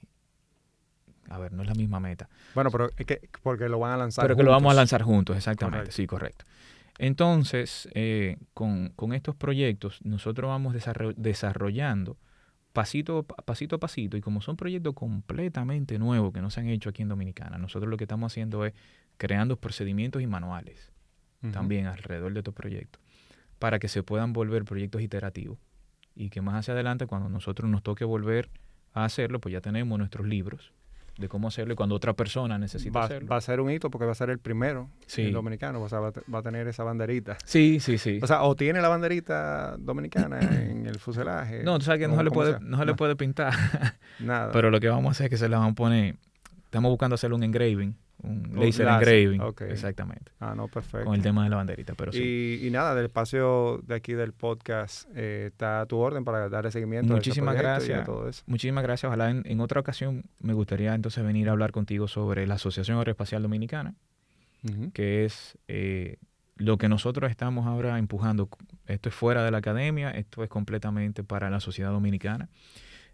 [1.29, 2.29] a ver, no es la misma meta.
[2.55, 5.03] Bueno, pero es que porque lo van a lanzar Pero que lo vamos a lanzar
[5.03, 6.45] juntos, exactamente, sí, correcto.
[6.99, 7.89] Entonces,
[8.55, 10.75] con, con, estos proyectos, nosotros vamos
[11.17, 12.17] desarrollando
[12.77, 16.91] pasito, pasito a pasito, y como son proyectos completamente nuevos que no se han hecho
[16.91, 18.75] aquí en Dominicana, nosotros lo que estamos haciendo es
[19.19, 20.93] creando procedimientos y manuales
[21.53, 23.01] también alrededor de estos proyectos
[23.61, 25.59] para que se puedan volver proyectos iterativos
[26.17, 28.51] y que más hacia adelante cuando nosotros nos toque volver
[28.93, 30.73] a hacerlo, pues ya tenemos nuestros libros
[31.19, 33.29] de cómo hacerlo y cuando otra persona necesita Va, hacerlo.
[33.29, 35.23] va a ser un hito porque va a ser el primero Sí.
[35.23, 37.39] el dominicano, o sea, va, a te- va a tener esa banderita.
[37.45, 38.19] Sí, sí, sí.
[38.23, 41.63] O sea, o tiene la banderita dominicana en el fuselaje.
[41.63, 42.59] no, tú sabes que no se le puede, sea.
[42.61, 43.55] no se le puede pintar,
[44.19, 44.51] Nada.
[44.53, 46.17] pero lo que vamos a hacer es que se le van a poner,
[46.65, 47.97] estamos buscando hacer un engraving,
[48.27, 51.05] un Un laser láser, engraving, exactamente, ah, no, perfecto.
[51.07, 52.59] con el tema de la banderita, pero sí.
[52.63, 56.49] Y, y nada, del espacio de aquí del podcast eh, está a tu orden para
[56.49, 58.05] darle seguimiento a ese Muchísimas y a gracias.
[58.05, 58.43] todo eso.
[58.47, 59.09] Muchísimas gracias.
[59.09, 62.99] Ojalá en, en otra ocasión me gustaría entonces venir a hablar contigo sobre la Asociación
[62.99, 63.95] Aeroespacial Dominicana,
[64.93, 66.17] que es eh,
[66.57, 68.49] lo que nosotros estamos ahora empujando.
[68.87, 72.49] Esto es fuera de la academia, esto es completamente para la sociedad dominicana.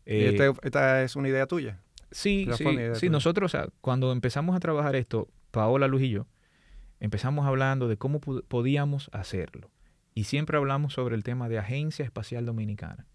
[0.06, 1.78] Y Eh, este- esta es una idea tuya.
[2.12, 6.26] Sí, sí, sí, nosotros, o sea, cuando empezamos a trabajar esto, Paola, Luz y yo,
[7.00, 9.70] empezamos hablando de cómo podíamos hacerlo.
[10.14, 13.06] Y siempre hablamos sobre el tema de Agencia Espacial Dominicana.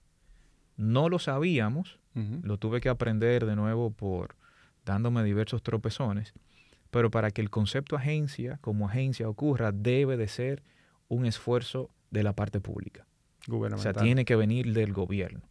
[0.76, 2.00] No lo sabíamos,
[2.42, 4.36] lo tuve que aprender de nuevo por
[4.86, 6.34] dándome diversos tropezones,
[6.90, 10.64] pero para que el concepto agencia como agencia ocurra debe de ser
[11.10, 13.06] un esfuerzo de la parte pública.
[13.48, 15.42] O sea, tiene que venir del gobierno.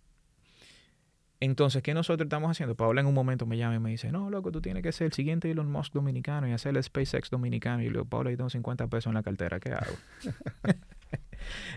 [1.41, 2.74] Entonces, ¿qué nosotros estamos haciendo?
[2.76, 5.07] Paola en un momento me llama y me dice, no, loco, tú tienes que ser
[5.07, 7.82] el siguiente Elon Musk dominicano y hacer el SpaceX dominicano.
[7.82, 9.95] Y le digo, Paola, yo tengo 50 pesos en la cartera, ¿qué hago?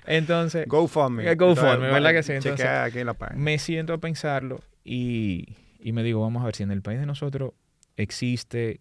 [0.05, 1.30] Entonces, GoFundMe.
[1.30, 2.34] Eh, GoFundMe, ¿verdad que sí?
[2.34, 3.39] Entonces, aquí la página.
[3.39, 6.99] me siento a pensarlo y, y me digo, vamos a ver si en el país
[6.99, 7.51] de nosotros
[7.97, 8.80] existe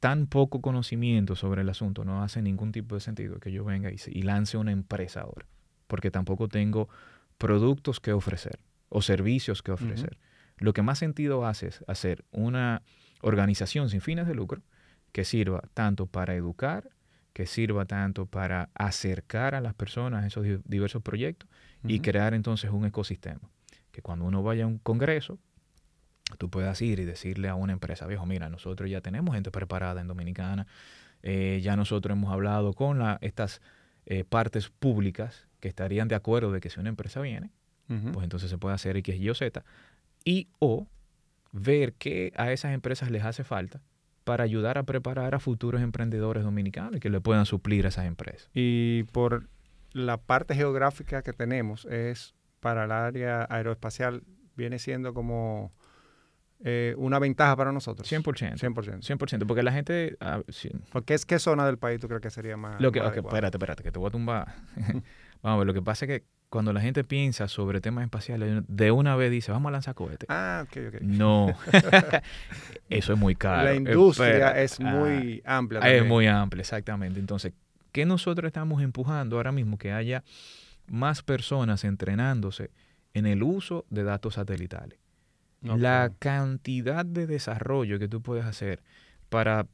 [0.00, 3.90] tan poco conocimiento sobre el asunto, no hace ningún tipo de sentido que yo venga
[3.90, 5.46] y lance una empresa ahora,
[5.86, 6.88] porque tampoco tengo
[7.38, 8.58] productos que ofrecer
[8.90, 10.18] o servicios que ofrecer.
[10.58, 12.82] Lo que más sentido hace es hacer una
[13.22, 14.62] organización sin fines de lucro
[15.12, 16.90] que sirva tanto para educar,
[17.32, 21.48] que sirva tanto para acercar a las personas a esos di- diversos proyectos
[21.84, 23.40] y crear entonces un ecosistema.
[23.90, 25.38] Que cuando uno vaya a un congreso,
[26.38, 30.00] tú puedas ir y decirle a una empresa, viejo, mira, nosotros ya tenemos gente preparada
[30.00, 30.66] en Dominicana,
[31.22, 33.60] eh, ya nosotros hemos hablado con la- estas
[34.06, 37.50] eh, partes públicas que estarían de acuerdo de que si una empresa viene,
[38.12, 39.64] Pues entonces se puede hacer X, Y o Z,
[40.24, 40.86] y o
[41.52, 43.82] ver qué a esas empresas les hace falta
[44.24, 48.48] para ayudar a preparar a futuros emprendedores dominicanos que le puedan suplir a esas empresas.
[48.54, 49.48] Y por
[49.92, 54.22] la parte geográfica que tenemos, es para el área aeroespacial,
[54.54, 55.72] viene siendo como
[56.62, 58.10] eh, una ventaja para nosotros.
[58.10, 58.58] 100%.
[58.58, 59.00] 100%.
[59.00, 60.16] 100%, porque la gente...
[60.20, 62.80] ah, sí, Porque es qué zona del país tú crees que sería más.
[62.80, 64.54] Lo que, más espérate, espérate, que te voy a tumbar.
[65.42, 68.64] vamos a ver, lo que pasa es que cuando la gente piensa sobre temas espaciales,
[68.66, 70.26] de una vez dice, vamos a lanzar cohetes.
[70.28, 71.00] Ah, ok, ok.
[71.02, 71.54] No,
[72.90, 73.64] eso es muy caro.
[73.64, 75.80] la industria es Ah, muy amplia.
[75.82, 76.08] ah, es también.
[76.08, 77.20] muy amplia, exactamente.
[77.20, 77.52] Entonces,
[77.92, 79.78] ¿qué nosotros estamos empujando ahora mismo?
[79.78, 80.24] Que haya
[80.88, 82.70] más personas entrenándose
[83.14, 84.98] en el uso de datos satelitales.
[85.62, 88.82] La cantidad de desarrollo que tú puedes hacer
[89.28, 89.66] para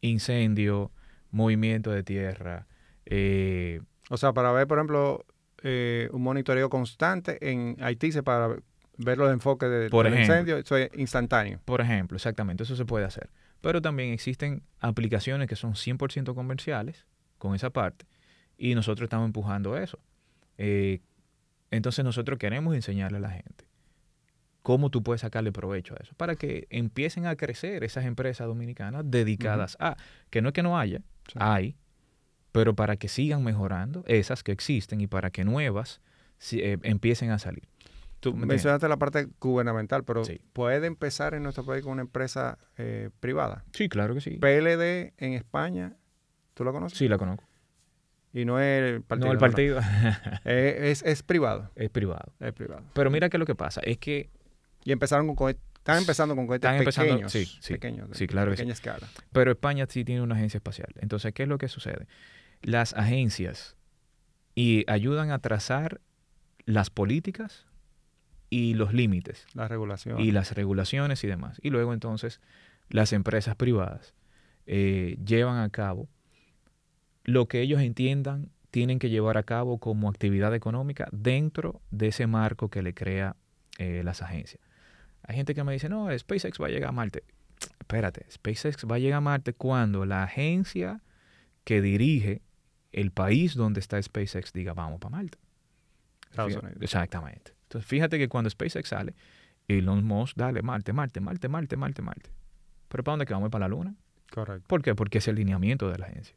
[0.00, 0.90] incendio,
[1.30, 2.66] movimiento de tierra,
[3.04, 3.80] eh,
[4.10, 5.24] O sea, para ver, por ejemplo,
[5.62, 8.56] eh, un monitoreo constante en Haití se para
[8.98, 11.60] ver los enfoques de, Por del incendio, eso es instantáneo.
[11.64, 13.30] Por ejemplo, exactamente, eso se puede hacer.
[13.60, 17.06] Pero también existen aplicaciones que son 100% comerciales
[17.38, 18.06] con esa parte
[18.56, 19.98] y nosotros estamos empujando eso.
[20.58, 21.00] Eh,
[21.70, 23.66] entonces nosotros queremos enseñarle a la gente
[24.62, 29.04] cómo tú puedes sacarle provecho a eso para que empiecen a crecer esas empresas dominicanas
[29.06, 29.96] dedicadas a,
[30.30, 31.38] que no es que no haya, Sí.
[31.40, 31.76] hay,
[32.56, 36.00] pero para que sigan mejorando esas que existen y para que nuevas
[36.52, 37.62] eh, empiecen a salir.
[38.20, 40.40] Tú mencionaste la parte gubernamental, pero Sí.
[40.52, 43.64] puede empezar en nuestro país con una empresa eh, privada.
[43.72, 44.30] Sí, claro que sí.
[44.30, 45.94] PLD en España,
[46.54, 46.98] ¿tú lo conoces?
[46.98, 47.44] Sí, la conozco.
[48.32, 49.26] Y no es el partido.
[49.28, 49.80] no, el partido
[50.44, 52.32] Eh, es, es privado, es privado.
[52.40, 52.82] es privado.
[52.94, 54.30] Pero mira que lo que pasa es que,
[54.84, 57.32] Y empezaron con están empezando con cohetes Están empezando- pequeños.
[57.32, 58.62] sí, sí, pequeños, de sí, claro que sí.
[58.62, 59.06] pequeña escala.
[59.30, 60.88] pero España sí tiene una agencia espacial.
[61.00, 62.06] Entonces, ¿qué es lo que sucede?
[62.62, 63.76] Las agencias
[64.54, 66.00] y ayudan a trazar
[66.64, 67.66] las políticas
[68.50, 70.20] y los límites La regulación.
[70.20, 71.60] y las regulaciones y demás.
[71.62, 72.40] Y luego entonces
[72.88, 74.14] las empresas privadas
[74.66, 76.08] eh, llevan a cabo
[77.24, 82.26] lo que ellos entiendan tienen que llevar a cabo como actividad económica dentro de ese
[82.26, 83.36] marco que le crea
[83.78, 84.60] eh, las agencias.
[85.22, 87.24] Hay gente que me dice, no, SpaceX va a llegar a Marte.
[87.80, 91.00] Espérate, SpaceX va a llegar a Marte cuando la agencia
[91.64, 92.42] que dirige
[92.96, 95.38] el país donde está SpaceX diga, vamos para Marte.
[96.30, 96.78] Estados Unidos.
[96.80, 97.54] Exactamente.
[97.62, 99.14] Entonces, fíjate que cuando SpaceX sale,
[99.68, 102.30] Elon Musk, dale, Marte, Marte, Marte, Marte, Marte, Marte.
[102.88, 103.50] ¿Pero para dónde que vamos?
[103.50, 103.94] ¿Para la Luna?
[104.32, 104.64] Correcto.
[104.66, 104.94] ¿Por qué?
[104.94, 106.36] Porque es el lineamiento de la agencia.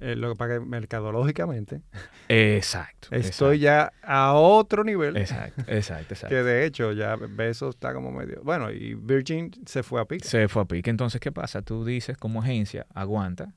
[0.00, 1.82] Eh, lo que pasa es que mercadológicamente
[2.28, 3.08] Exacto.
[3.12, 5.16] estoy ya a otro nivel.
[5.16, 6.34] Exacto, exacto, exacto.
[6.34, 8.42] Que de hecho ya Besos está como medio...
[8.42, 10.26] Bueno, y Virgin se fue a pique.
[10.26, 10.90] Se fue a pique.
[10.90, 11.62] Entonces, ¿qué pasa?
[11.62, 13.54] Tú dices como agencia, aguanta,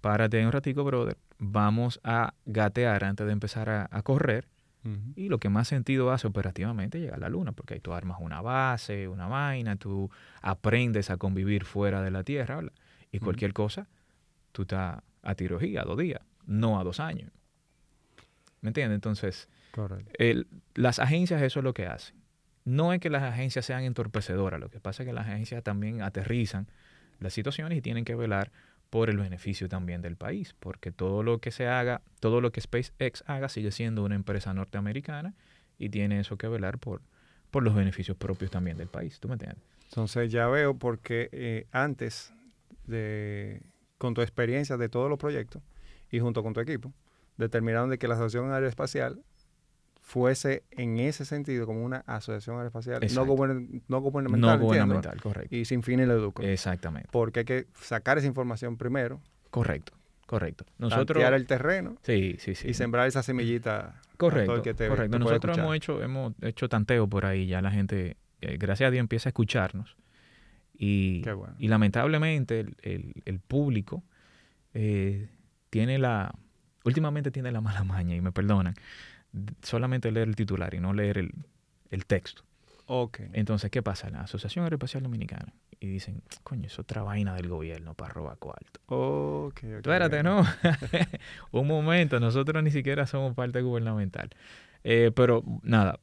[0.00, 4.48] párate un ratico, brother, vamos a gatear antes de empezar a, a correr.
[5.16, 7.92] Y lo que más sentido hace operativamente es llegar a la luna, porque ahí tú
[7.92, 10.10] armas una base, una vaina, tú
[10.42, 12.72] aprendes a convivir fuera de la Tierra, ¿verdad?
[13.10, 13.88] y cualquier cosa,
[14.52, 17.32] tú estás a tirojí, a dos días, no a dos años.
[18.60, 18.94] ¿Me entiendes?
[18.94, 19.48] Entonces,
[20.18, 22.16] el- las agencias eso es lo que hacen.
[22.64, 26.00] No es que las agencias sean entorpecedoras, lo que pasa es que las agencias también
[26.02, 26.68] aterrizan
[27.18, 28.50] las situaciones y tienen que velar
[28.90, 32.60] por el beneficio también del país, porque todo lo que se haga, todo lo que
[32.60, 35.34] SpaceX haga sigue siendo una empresa norteamericana
[35.78, 37.02] y tiene eso que velar por,
[37.50, 39.18] por los beneficios propios también del país.
[39.20, 39.62] ¿Tú me entiendes?
[39.88, 42.32] Entonces ya veo porque eh, antes
[42.86, 43.62] de,
[43.98, 45.62] con tu experiencia de todos los proyectos
[46.10, 46.92] y junto con tu equipo,
[47.36, 49.22] determinaron de que la Asociación Aeroespacial
[50.08, 55.56] fuese en ese sentido como una asociación aeroespacial no, gubernamental, no gubernamental, correcto.
[55.56, 56.46] y sin fines de lucro.
[56.46, 57.08] Exactamente.
[57.10, 59.94] porque hay que sacar esa información primero, Correcto,
[60.26, 60.64] correcto.
[60.78, 61.16] Nosotros...
[61.16, 62.68] tantear el terreno Sí, sí, sí.
[62.68, 64.00] y sembrar esa semillita.
[64.16, 65.18] Correcto, el que te- correcto.
[65.18, 68.90] te Nosotros hemos hecho, hemos hecho tanteo por ahí, ya la gente, eh, gracias a
[68.92, 69.96] Dios, empieza a escucharnos.
[70.78, 71.54] Y, Qué bueno.
[71.58, 74.04] y lamentablemente el, el- el público
[74.72, 75.28] eh,
[75.70, 76.32] tiene la,
[76.84, 78.74] últimamente tiene la mala maña, y me perdonan,
[79.62, 81.32] solamente leer el titular y no leer el,
[81.90, 82.42] el texto.
[82.86, 83.20] Ok.
[83.32, 84.10] Entonces, ¿qué pasa?
[84.10, 85.52] La Asociación Aeroespacial Dominicana.
[85.78, 88.80] Y dicen, coño, es otra vaina del gobierno para robar cuarto.
[88.86, 89.64] Ok, ok.
[89.64, 90.44] Espérate, no.
[91.52, 94.30] Un momento, nosotros ni siquiera somos parte gubernamental.
[94.84, 96.00] Eh, pero nada,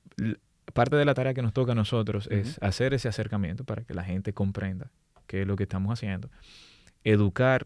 [0.73, 3.93] parte de la tarea que nos toca a nosotros es hacer ese acercamiento para que
[3.93, 4.91] la gente comprenda
[5.25, 6.29] qué es lo que estamos haciendo.
[7.03, 7.65] Educar,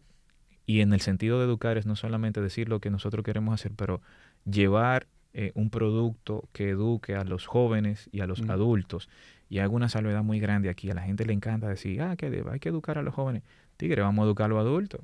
[0.65, 3.73] y en el sentido de educar es no solamente decir lo que nosotros queremos hacer,
[3.75, 4.01] pero
[4.45, 8.51] llevar eh, un producto que eduque a los jóvenes y a los Ujú.
[8.51, 9.09] adultos.
[9.49, 10.89] Y hago una salvedad muy grande aquí.
[10.89, 13.43] A la gente le encanta decir, ah, que hay que educar a los jóvenes.
[13.77, 15.01] Tigre, vamos a educar a los adultos.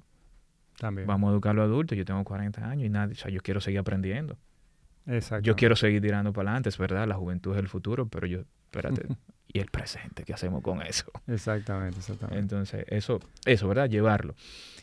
[0.77, 1.07] También.
[1.07, 1.97] Vamos a educar a los adultos.
[1.97, 4.37] Yo tengo 40 años y nadie, o sea, yo quiero seguir aprendiendo.
[5.05, 5.45] Exacto.
[5.45, 8.39] Yo quiero seguir tirando para adelante, es verdad, la juventud es el futuro, pero yo,
[8.65, 9.05] espérate,
[9.47, 11.05] y el presente, ¿qué hacemos con eso?
[11.27, 12.39] Exactamente, exactamente.
[12.39, 13.89] Entonces, eso, eso, ¿verdad?
[13.89, 14.33] Llevarlo.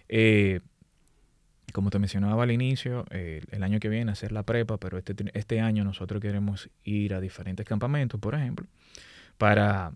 [0.09, 0.61] Eh,
[1.73, 5.61] como te mencionaba al inicio, el año que viene hacer la prepa, pero este, este
[5.61, 8.67] año nosotros queremos ir a diferentes campamentos, por ejemplo,
[9.39, 9.93] para,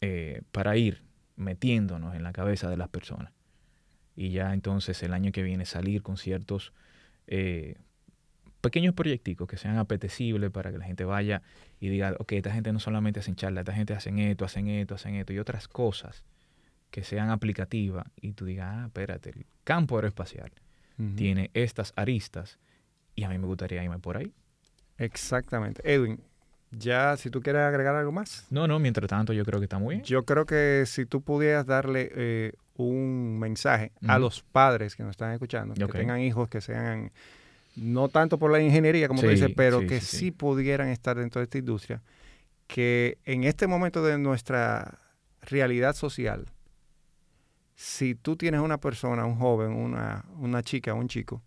[0.00, 1.02] eh, para ir
[1.36, 3.32] metiéndonos en la cabeza de las personas.
[4.16, 6.72] Y ya entonces el año que viene salir con ciertos
[7.26, 7.76] eh,
[8.60, 11.42] pequeños proyecticos que sean apetecibles para que la gente vaya
[11.80, 14.94] y diga, ok, esta gente no solamente hacen charla, esta gente hacen esto, hacen esto,
[14.94, 16.24] hacen esto y otras cosas
[16.90, 20.52] que sean aplicativas y tú digas, ah, espérate, el campo aeroespacial
[21.16, 22.58] Tiene estas aristas
[23.14, 24.32] y a mí me gustaría irme por ahí.
[24.96, 25.82] Exactamente.
[25.84, 26.20] Edwin,
[26.70, 28.46] ya si tú quieres agregar algo más.
[28.50, 30.04] No, no, mientras tanto yo creo que está muy bien.
[30.04, 35.12] Yo creo que si tú pudieras darle eh, un mensaje a los padres que nos
[35.12, 37.12] están escuchando, que tengan hijos que sean,
[37.76, 40.30] no tanto por la ingeniería, como tú dices, pero sí, que sí.
[40.30, 42.02] pudieran estar dentro de esta industria,
[42.66, 44.98] que en este momento de nuestra
[45.42, 46.46] realidad social,
[47.74, 51.42] si tú tienes una persona, un joven, una, una chica, un chico,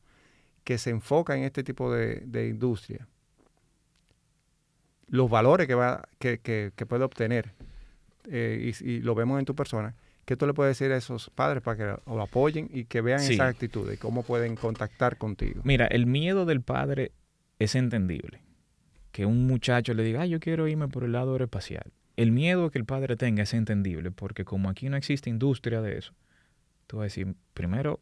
[0.63, 3.07] que se enfoca en este tipo de, de industria,
[5.07, 7.53] los valores que, va, que, que- que puede obtener,
[8.29, 9.95] eh, y, y lo vemos en tu persona,
[10.25, 13.19] ¿qué tú le puedes decir a esos padres para que lo apoyen y que vean
[13.21, 13.33] Sí.
[13.35, 15.61] esa actitud y cómo pueden contactar contigo?
[15.63, 17.13] Mira, el miedo del padre
[17.59, 18.41] es entendible.
[19.13, 21.91] Que un muchacho le diga, yo quiero irme por el lado aeroespacial.
[22.17, 25.97] El miedo que el padre tenga es entendible, porque como aquí no existe industria de
[25.99, 26.13] eso,
[26.87, 28.01] tú vas a decir, primero,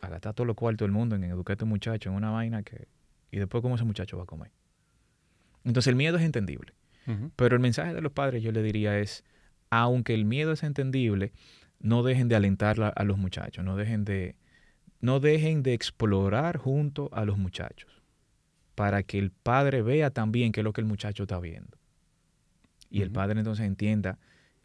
[0.00, 2.88] gastar todo lo cuarto del mundo en educar a este muchacho en una vaina que...
[3.30, 4.50] Y después, ¿cómo ese muchacho va a comer?
[5.62, 6.72] Entonces, el miedo es entendible.
[7.34, 9.24] Pero el mensaje de los padres yo le diría es,
[9.68, 11.32] aunque el miedo es entendible,
[11.80, 14.36] no dejen de alentar a, a los muchachos, no dejen de,
[15.00, 17.90] no dejen de explorar junto a los muchachos,
[18.74, 21.79] para que el padre vea también qué es lo que el muchacho está viendo.
[22.90, 24.18] Y el padre entonces entienda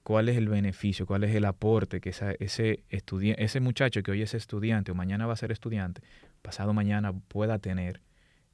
[0.03, 4.21] cuál es el beneficio, cuál es el aporte que esa- ese, ese muchacho que hoy
[4.21, 6.01] es estudiante o mañana va a ser estudiante,
[6.41, 8.01] pasado mañana pueda tener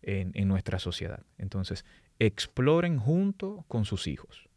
[0.01, 1.23] en, en nuestra sociedad.
[1.37, 1.85] Entonces,
[2.19, 4.47] exploren junto con sus hijos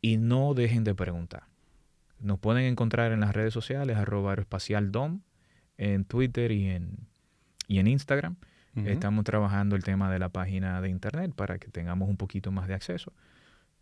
[0.00, 1.44] y no dejen de preguntar.
[2.20, 5.20] Nos pueden encontrar en las redes sociales, arroba aeroespacialdom,
[5.78, 6.96] en Twitter y en,
[7.68, 8.36] y en Instagram.
[8.88, 12.68] Estamos trabajando el tema de la página de internet para que tengamos un poquito más
[12.68, 13.12] de acceso.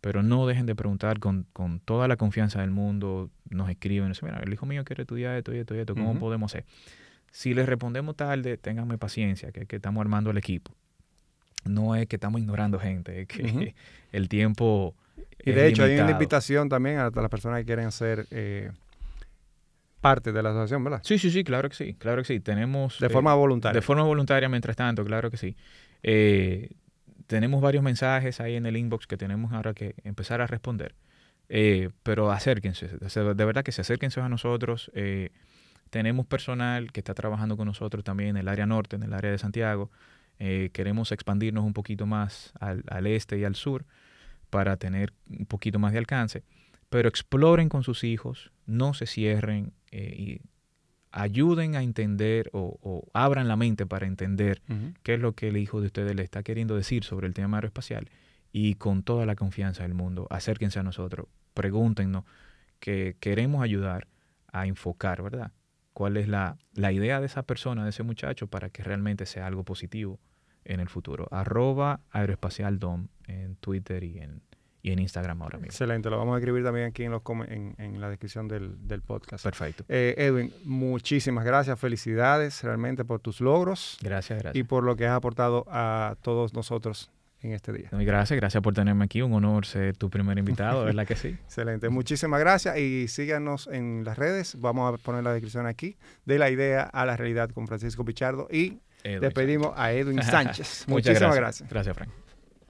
[0.05, 4.17] Pero no dejen de preguntar con, con toda la confianza del mundo, nos escriben, nos
[4.19, 6.63] dicen, mira, el hijo mío quiere estudiar esto y esto y esto, ¿cómo podemos hacer?
[7.31, 10.71] Si les respondemos tarde, ténganme paciencia, que, que estamos armando el equipo.
[11.63, 13.73] No es que estamos ignorando gente, es que
[14.11, 14.93] el tiempo...
[15.43, 18.69] Y de hecho hay una invitación también a las personas que quieren ser eh,
[20.01, 21.01] parte de la asociación, ¿verdad?
[21.03, 22.39] Sí, sí, sí, claro que sí, claro que sí.
[22.41, 22.99] Tenemos...
[22.99, 23.73] De eh, forma voluntaria.
[23.73, 25.55] De forma voluntaria, mientras tanto, claro que sí.
[26.03, 26.69] Eh,
[27.27, 30.95] tenemos varios mensajes ahí en el inbox que tenemos ahora que empezar a responder.
[31.49, 34.91] Eh, pero acérquense, de verdad que se acérquense a nosotros.
[34.93, 35.29] Eh,
[35.89, 39.31] tenemos personal que está trabajando con nosotros también en el área norte, en el área
[39.31, 39.91] de Santiago.
[40.39, 43.85] Eh, queremos expandirnos un poquito más al, al este y al sur
[44.49, 46.43] para tener un poquito más de alcance.
[46.89, 50.41] Pero exploren con sus hijos, no se cierren y
[51.15, 54.61] ayuden a entender o, o abran la mente para entender
[55.01, 57.57] qué es lo que el hijo de ustedes le está queriendo decir sobre el tema
[57.57, 58.09] aeroespacial
[58.51, 62.25] y con toda la confianza del mundo, acérquense a nosotros, pregúntenos,
[62.79, 64.07] que queremos ayudar
[64.51, 65.51] a enfocar, ¿verdad?
[65.93, 69.47] ¿Cuál es la, la idea de esa persona, de ese muchacho, para que realmente sea
[69.47, 70.19] algo positivo
[70.65, 71.29] en el futuro?
[71.31, 74.41] Arroba aeroespacialdom en Twitter y en,
[74.87, 75.71] y en Instagram ahora mismo.
[75.71, 78.87] Excelente, lo vamos a escribir también aquí en, los come- en, en la descripción del,
[78.87, 79.43] del podcast.
[79.43, 79.83] Perfecto.
[79.89, 84.67] Eh, Edwin, muchísimas gracias, felicidades realmente por tus logros Gracias, y gracias.
[84.67, 87.09] por lo que has aportado a todos nosotros
[87.41, 87.89] en este día.
[87.91, 89.21] Muy Gracias, gracias por tenerme aquí.
[89.21, 91.29] Un honor ser tu primer invitado, ¿verdad que sí?
[91.45, 94.59] Excelente, muchísimas gracias y síganos en las redes.
[94.59, 98.47] Vamos a poner la descripción aquí de la idea a la realidad con Francisco Pichardo
[98.51, 99.21] y Edwin.
[99.21, 100.85] despedimos a Edwin Sánchez.
[100.87, 101.67] Muchísimas gracias.
[101.67, 101.69] gracias.
[101.69, 102.24] Gracias, Frank.